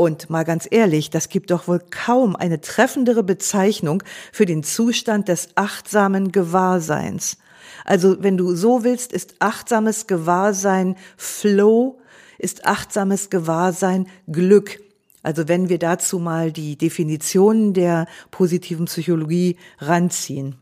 Und 0.01 0.31
mal 0.31 0.47
ganz 0.47 0.67
ehrlich, 0.71 1.11
das 1.11 1.29
gibt 1.29 1.51
doch 1.51 1.69
wohl 1.69 1.79
kaum 1.91 2.35
eine 2.35 2.63
treffendere 2.63 3.23
Bezeichnung 3.23 4.03
für 4.33 4.47
den 4.47 4.63
Zustand 4.63 5.29
des 5.29 5.51
achtsamen 5.57 6.33
Gewahrseins. 6.33 7.37
Also 7.85 8.17
wenn 8.23 8.39
du 8.39 8.55
so 8.55 8.83
willst, 8.83 9.13
ist 9.13 9.35
achtsames 9.41 10.07
Gewahrsein 10.07 10.97
Flow, 11.19 12.01
ist 12.39 12.65
achtsames 12.65 13.29
Gewahrsein 13.29 14.07
Glück. 14.27 14.81
Also 15.23 15.49
wenn 15.49 15.69
wir 15.69 15.79
dazu 15.79 16.19
mal 16.19 16.51
die 16.51 16.77
Definitionen 16.77 17.75
der 17.75 18.07
positiven 18.31 18.87
Psychologie 18.87 19.59
ranziehen. 19.81 20.57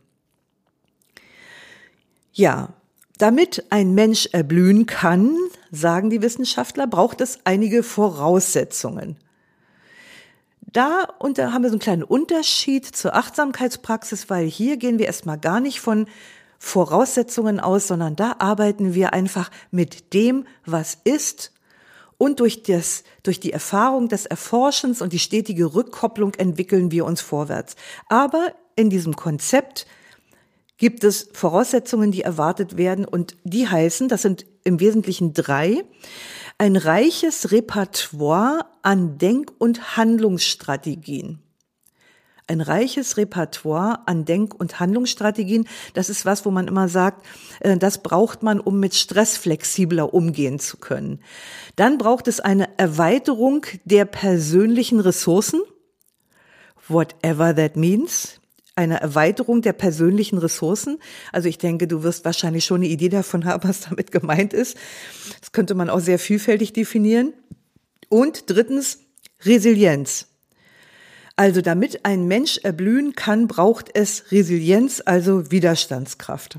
Ja, 2.32 2.70
damit 3.18 3.66
ein 3.70 3.94
Mensch 3.94 4.30
erblühen 4.32 4.86
kann, 4.86 5.36
sagen 5.70 6.10
die 6.10 6.22
Wissenschaftler, 6.22 6.88
braucht 6.88 7.20
es 7.20 7.38
einige 7.44 7.84
Voraussetzungen. 7.84 9.16
Da 10.72 11.04
und 11.18 11.38
haben 11.38 11.62
wir 11.62 11.70
so 11.70 11.74
einen 11.74 11.80
kleinen 11.80 12.02
Unterschied 12.02 12.84
zur 12.84 13.14
Achtsamkeitspraxis, 13.14 14.28
weil 14.28 14.46
hier 14.46 14.76
gehen 14.76 14.98
wir 14.98 15.06
erstmal 15.06 15.38
gar 15.38 15.60
nicht 15.60 15.80
von 15.80 16.06
Voraussetzungen 16.58 17.60
aus, 17.60 17.86
sondern 17.86 18.16
da 18.16 18.36
arbeiten 18.38 18.92
wir 18.92 19.12
einfach 19.12 19.50
mit 19.70 20.12
dem, 20.12 20.44
was 20.66 20.98
ist 21.04 21.52
und 22.18 22.40
durch 22.40 22.64
das, 22.64 23.04
durch 23.22 23.40
die 23.40 23.52
Erfahrung 23.52 24.08
des 24.08 24.26
Erforschens 24.26 25.00
und 25.00 25.12
die 25.12 25.20
stetige 25.20 25.74
Rückkopplung 25.74 26.34
entwickeln 26.34 26.90
wir 26.90 27.04
uns 27.06 27.20
vorwärts. 27.20 27.76
Aber 28.08 28.52
in 28.76 28.90
diesem 28.90 29.16
Konzept 29.16 29.86
gibt 30.76 31.02
es 31.04 31.30
Voraussetzungen, 31.32 32.12
die 32.12 32.22
erwartet 32.22 32.76
werden 32.76 33.04
und 33.04 33.36
die 33.44 33.68
heißen, 33.68 34.08
das 34.08 34.22
sind 34.22 34.44
im 34.64 34.80
Wesentlichen 34.80 35.32
drei, 35.32 35.84
ein 36.58 36.76
reiches 36.76 37.52
Repertoire 37.52 38.66
an 38.88 39.18
Denk- 39.18 39.52
und 39.58 39.98
Handlungsstrategien 39.98 41.40
ein 42.46 42.62
reiches 42.62 43.18
Repertoire 43.18 44.08
an 44.08 44.24
Denk- 44.24 44.58
und 44.58 44.80
Handlungsstrategien. 44.80 45.68
Das 45.92 46.08
ist 46.08 46.24
was, 46.24 46.46
wo 46.46 46.50
man 46.50 46.66
immer 46.66 46.88
sagt, 46.88 47.26
äh, 47.60 47.76
das 47.76 48.02
braucht 48.02 48.42
man, 48.42 48.58
um 48.58 48.80
mit 48.80 48.94
Stress 48.94 49.36
flexibler 49.36 50.14
umgehen 50.14 50.58
zu 50.58 50.78
können. 50.78 51.20
Dann 51.76 51.98
braucht 51.98 52.28
es 52.28 52.40
eine 52.40 52.78
Erweiterung 52.78 53.66
der 53.84 54.06
persönlichen 54.06 55.00
Ressourcen, 55.00 55.60
whatever 56.88 57.54
that 57.54 57.76
means 57.76 58.40
eine 58.74 59.02
Erweiterung 59.02 59.60
der 59.60 59.74
persönlichen 59.74 60.38
Ressourcen. 60.38 60.98
Also 61.30 61.50
ich 61.50 61.58
denke, 61.58 61.86
du 61.88 62.04
wirst 62.04 62.24
wahrscheinlich 62.24 62.64
schon 62.64 62.76
eine 62.76 62.86
Idee 62.86 63.10
davon 63.10 63.44
haben, 63.44 63.68
was 63.68 63.80
damit 63.80 64.12
gemeint 64.12 64.54
ist. 64.54 64.78
Das 65.40 65.52
könnte 65.52 65.74
man 65.74 65.90
auch 65.90 66.00
sehr 66.00 66.18
vielfältig 66.18 66.72
definieren. 66.72 67.34
Und 68.08 68.50
drittens, 68.50 69.00
Resilienz. 69.44 70.26
Also 71.36 71.60
damit 71.60 72.04
ein 72.04 72.26
Mensch 72.26 72.58
erblühen 72.58 73.14
kann, 73.14 73.46
braucht 73.46 73.90
es 73.94 74.32
Resilienz, 74.32 75.00
also 75.04 75.50
Widerstandskraft. 75.50 76.58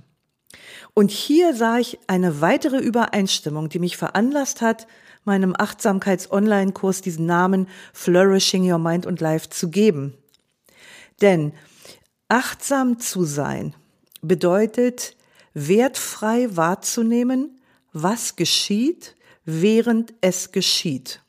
Und 0.93 1.11
hier 1.11 1.53
sah 1.53 1.77
ich 1.77 1.99
eine 2.07 2.41
weitere 2.41 2.77
Übereinstimmung, 2.77 3.69
die 3.69 3.79
mich 3.79 3.97
veranlasst 3.97 4.61
hat, 4.61 4.87
meinem 5.25 5.53
Achtsamkeits-Online-Kurs 5.57 7.01
diesen 7.01 7.25
Namen 7.25 7.67
Flourishing 7.93 8.69
Your 8.71 8.79
Mind 8.79 9.05
and 9.05 9.19
Life 9.19 9.49
zu 9.49 9.69
geben. 9.69 10.17
Denn 11.21 11.53
achtsam 12.29 12.99
zu 12.99 13.25
sein 13.25 13.75
bedeutet, 14.21 15.15
wertfrei 15.53 16.55
wahrzunehmen, 16.55 17.59
was 17.91 18.35
geschieht, 18.35 19.15
während 19.45 20.13
es 20.21 20.51
geschieht. 20.51 21.21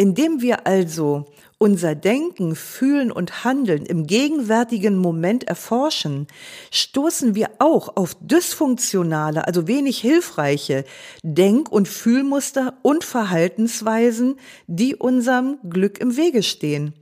Indem 0.00 0.40
wir 0.40 0.64
also 0.64 1.26
unser 1.58 1.96
Denken, 1.96 2.54
Fühlen 2.54 3.10
und 3.10 3.42
Handeln 3.42 3.84
im 3.84 4.06
gegenwärtigen 4.06 4.96
Moment 4.96 5.42
erforschen, 5.42 6.28
stoßen 6.70 7.34
wir 7.34 7.50
auch 7.58 7.96
auf 7.96 8.16
dysfunktionale, 8.20 9.44
also 9.44 9.66
wenig 9.66 9.98
hilfreiche 9.98 10.84
Denk- 11.24 11.72
und 11.72 11.88
Fühlmuster 11.88 12.78
und 12.82 13.02
Verhaltensweisen, 13.02 14.36
die 14.68 14.94
unserem 14.94 15.58
Glück 15.68 15.98
im 15.98 16.16
Wege 16.16 16.44
stehen. 16.44 16.94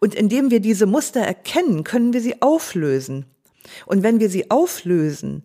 Und 0.00 0.16
indem 0.16 0.50
wir 0.50 0.58
diese 0.58 0.86
Muster 0.86 1.20
erkennen, 1.20 1.84
können 1.84 2.12
wir 2.12 2.20
sie 2.20 2.42
auflösen. 2.42 3.26
Und 3.86 4.02
wenn 4.02 4.20
wir 4.20 4.30
sie 4.30 4.50
auflösen, 4.50 5.44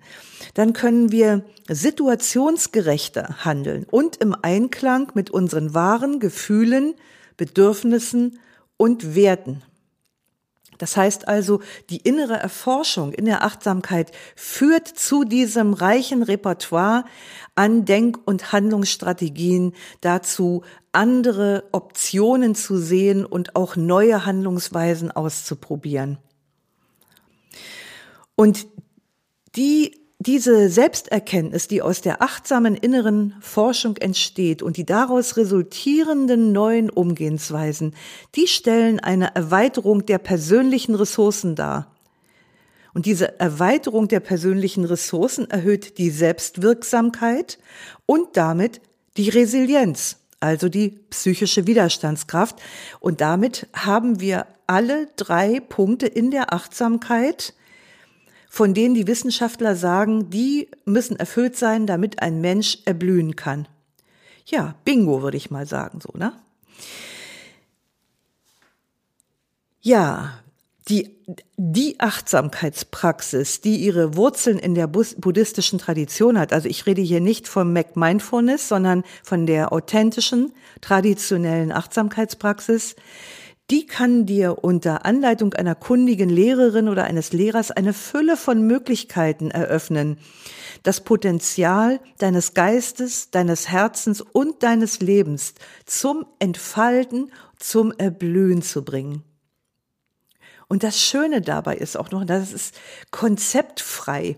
dann 0.53 0.73
können 0.73 1.11
wir 1.11 1.43
situationsgerechter 1.69 3.45
handeln 3.45 3.85
und 3.89 4.17
im 4.17 4.35
Einklang 4.41 5.11
mit 5.13 5.29
unseren 5.29 5.73
wahren 5.73 6.19
Gefühlen, 6.19 6.93
Bedürfnissen 7.37 8.39
und 8.77 9.15
Werten. 9.15 9.63
Das 10.77 10.97
heißt 10.97 11.27
also, 11.27 11.61
die 11.89 11.97
innere 11.97 12.35
Erforschung 12.35 13.13
in 13.13 13.25
der 13.25 13.43
Achtsamkeit 13.43 14.11
führt 14.35 14.87
zu 14.87 15.23
diesem 15.23 15.73
reichen 15.73 16.23
Repertoire 16.23 17.05
an 17.55 17.85
Denk- 17.85 18.19
und 18.25 18.51
Handlungsstrategien 18.51 19.73
dazu, 20.01 20.63
andere 20.91 21.63
Optionen 21.71 22.55
zu 22.55 22.77
sehen 22.77 23.25
und 23.25 23.55
auch 23.55 23.75
neue 23.75 24.25
Handlungsweisen 24.25 25.11
auszuprobieren. 25.11 26.17
Und 28.35 28.67
die 29.55 30.03
diese 30.25 30.69
Selbsterkenntnis, 30.69 31.67
die 31.67 31.81
aus 31.81 31.99
der 31.99 32.21
achtsamen 32.21 32.75
inneren 32.75 33.35
Forschung 33.41 33.97
entsteht 33.97 34.61
und 34.61 34.77
die 34.77 34.85
daraus 34.85 35.35
resultierenden 35.35 36.53
neuen 36.53 36.89
Umgehensweisen, 36.89 37.93
die 38.35 38.47
stellen 38.47 38.99
eine 39.01 39.35
Erweiterung 39.35 40.05
der 40.05 40.19
persönlichen 40.19 40.95
Ressourcen 40.95 41.55
dar. 41.55 41.91
Und 42.93 43.05
diese 43.05 43.39
Erweiterung 43.39 44.07
der 44.07 44.21
persönlichen 44.21 44.85
Ressourcen 44.85 45.49
erhöht 45.49 45.97
die 45.97 46.09
Selbstwirksamkeit 46.09 47.59
und 48.05 48.37
damit 48.37 48.81
die 49.17 49.29
Resilienz, 49.29 50.19
also 50.39 50.69
die 50.69 50.89
psychische 51.09 51.67
Widerstandskraft. 51.67 52.61
Und 52.99 53.19
damit 53.19 53.67
haben 53.73 54.19
wir 54.21 54.45
alle 54.67 55.07
drei 55.17 55.59
Punkte 55.59 56.05
in 56.07 56.31
der 56.31 56.53
Achtsamkeit, 56.53 57.53
von 58.53 58.75
denen 58.75 58.93
die 58.93 59.07
Wissenschaftler 59.07 59.75
sagen, 59.75 60.29
die 60.29 60.69
müssen 60.85 61.15
erfüllt 61.15 61.57
sein, 61.57 61.87
damit 61.87 62.21
ein 62.21 62.39
Mensch 62.39 62.77
erblühen 62.85 63.35
kann. 63.35 63.67
Ja, 64.45 64.75
bingo, 64.85 65.23
würde 65.23 65.37
ich 65.37 65.49
mal 65.49 65.65
sagen, 65.65 65.99
so, 65.99 66.15
ne? 66.15 66.33
Ja, 69.81 70.37
die, 70.87 71.17
die 71.57 71.99
Achtsamkeitspraxis, 71.99 73.61
die 73.61 73.77
ihre 73.77 74.15
Wurzeln 74.15 74.59
in 74.59 74.75
der 74.75 74.85
buddhistischen 74.85 75.79
Tradition 75.79 76.37
hat, 76.37 76.53
also 76.53 76.69
ich 76.69 76.85
rede 76.85 77.01
hier 77.01 77.21
nicht 77.21 77.47
vom 77.47 77.73
Mac 77.73 77.95
Mindfulness, 77.95 78.67
sondern 78.67 79.03
von 79.23 79.47
der 79.47 79.73
authentischen, 79.73 80.51
traditionellen 80.79 81.71
Achtsamkeitspraxis, 81.71 82.95
die 83.71 83.87
kann 83.87 84.25
dir 84.25 84.63
unter 84.63 85.05
Anleitung 85.05 85.53
einer 85.53 85.75
kundigen 85.75 86.29
Lehrerin 86.29 86.89
oder 86.89 87.05
eines 87.05 87.31
Lehrers 87.33 87.71
eine 87.71 87.93
Fülle 87.93 88.37
von 88.37 88.67
Möglichkeiten 88.67 89.51
eröffnen, 89.51 90.17
das 90.83 91.01
Potenzial 91.01 91.99
deines 92.17 92.53
Geistes, 92.53 93.31
deines 93.31 93.69
Herzens 93.69 94.21
und 94.21 94.63
deines 94.63 94.99
Lebens 94.99 95.53
zum 95.85 96.25
Entfalten, 96.39 97.31
zum 97.57 97.93
Erblühen 97.93 98.61
zu 98.61 98.83
bringen. 98.83 99.23
Und 100.73 100.81
das 100.81 100.99
Schöne 100.99 101.39
dabei 101.39 101.75
ist 101.77 101.95
auch 101.95 102.09
noch, 102.09 102.25
das 102.25 102.51
ist 102.51 102.73
konzeptfrei. 103.11 104.37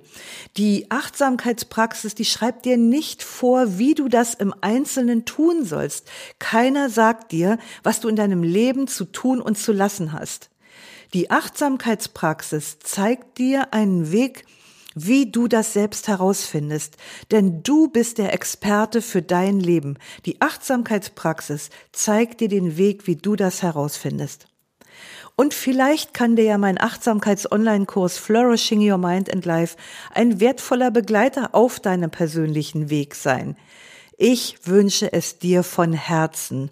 Die 0.58 0.91
Achtsamkeitspraxis, 0.91 2.13
die 2.13 2.26
schreibt 2.26 2.65
dir 2.65 2.76
nicht 2.76 3.24
vor, 3.24 3.78
wie 3.78 3.95
du 3.95 4.10
das 4.10 4.34
im 4.34 4.54
Einzelnen 4.60 5.24
tun 5.24 5.63
sollst. 5.63 6.12
Keiner 6.38 6.89
sagt 6.89 7.32
dir, 7.32 7.58
was 7.84 8.02
du 8.02 8.10
in 8.10 8.17
deinem 8.17 8.43
Leben 8.43 8.88
zu 8.88 9.06
tun 9.06 9.39
und 9.39 9.58
zu 9.58 9.71
lassen 9.71 10.12
hast. 10.12 10.50
Die 11.13 11.32
Achtsamkeitspraxis 11.32 12.80
zeigt 12.80 13.38
dir 13.38 13.74
einen 13.74 14.12
Weg, 14.12 14.43
wie 14.93 15.32
du 15.32 15.48
das 15.48 15.71
selbst 15.71 16.10
herausfindest. 16.10 16.98
Denn 17.32 17.63
du 17.63 17.88
bist 17.88 18.17
der 18.17 18.34
Experte 18.34 19.02
für 19.02 19.21
dein 19.21 19.62
Leben. 19.62 19.98
Die 20.26 20.41
Achtsamkeitspraxis 20.41 21.69
zeigt 21.93 22.41
dir 22.41 22.50
den 22.50 22.76
Weg, 22.76 23.08
wie 23.08 23.15
du 23.15 23.38
das 23.38 23.62
herausfindest. 23.62 24.50
Und 25.36 25.53
vielleicht 25.53 26.13
kann 26.13 26.36
dir 26.36 26.45
ja 26.45 26.58
mein 26.58 26.79
Achtsamkeits-Online-Kurs 26.79 28.17
Flourishing 28.17 28.89
Your 28.89 28.97
Mind 28.97 29.31
and 29.31 29.45
Life 29.45 29.75
ein 30.13 30.39
wertvoller 30.39 30.91
Begleiter 30.91 31.49
auf 31.53 31.79
deinem 31.79 32.10
persönlichen 32.10 32.89
Weg 32.89 33.15
sein. 33.15 33.58
Ich 34.17 34.65
wünsche 34.65 35.12
es 35.12 35.39
dir 35.39 35.63
von 35.63 35.91
Herzen. 35.91 36.71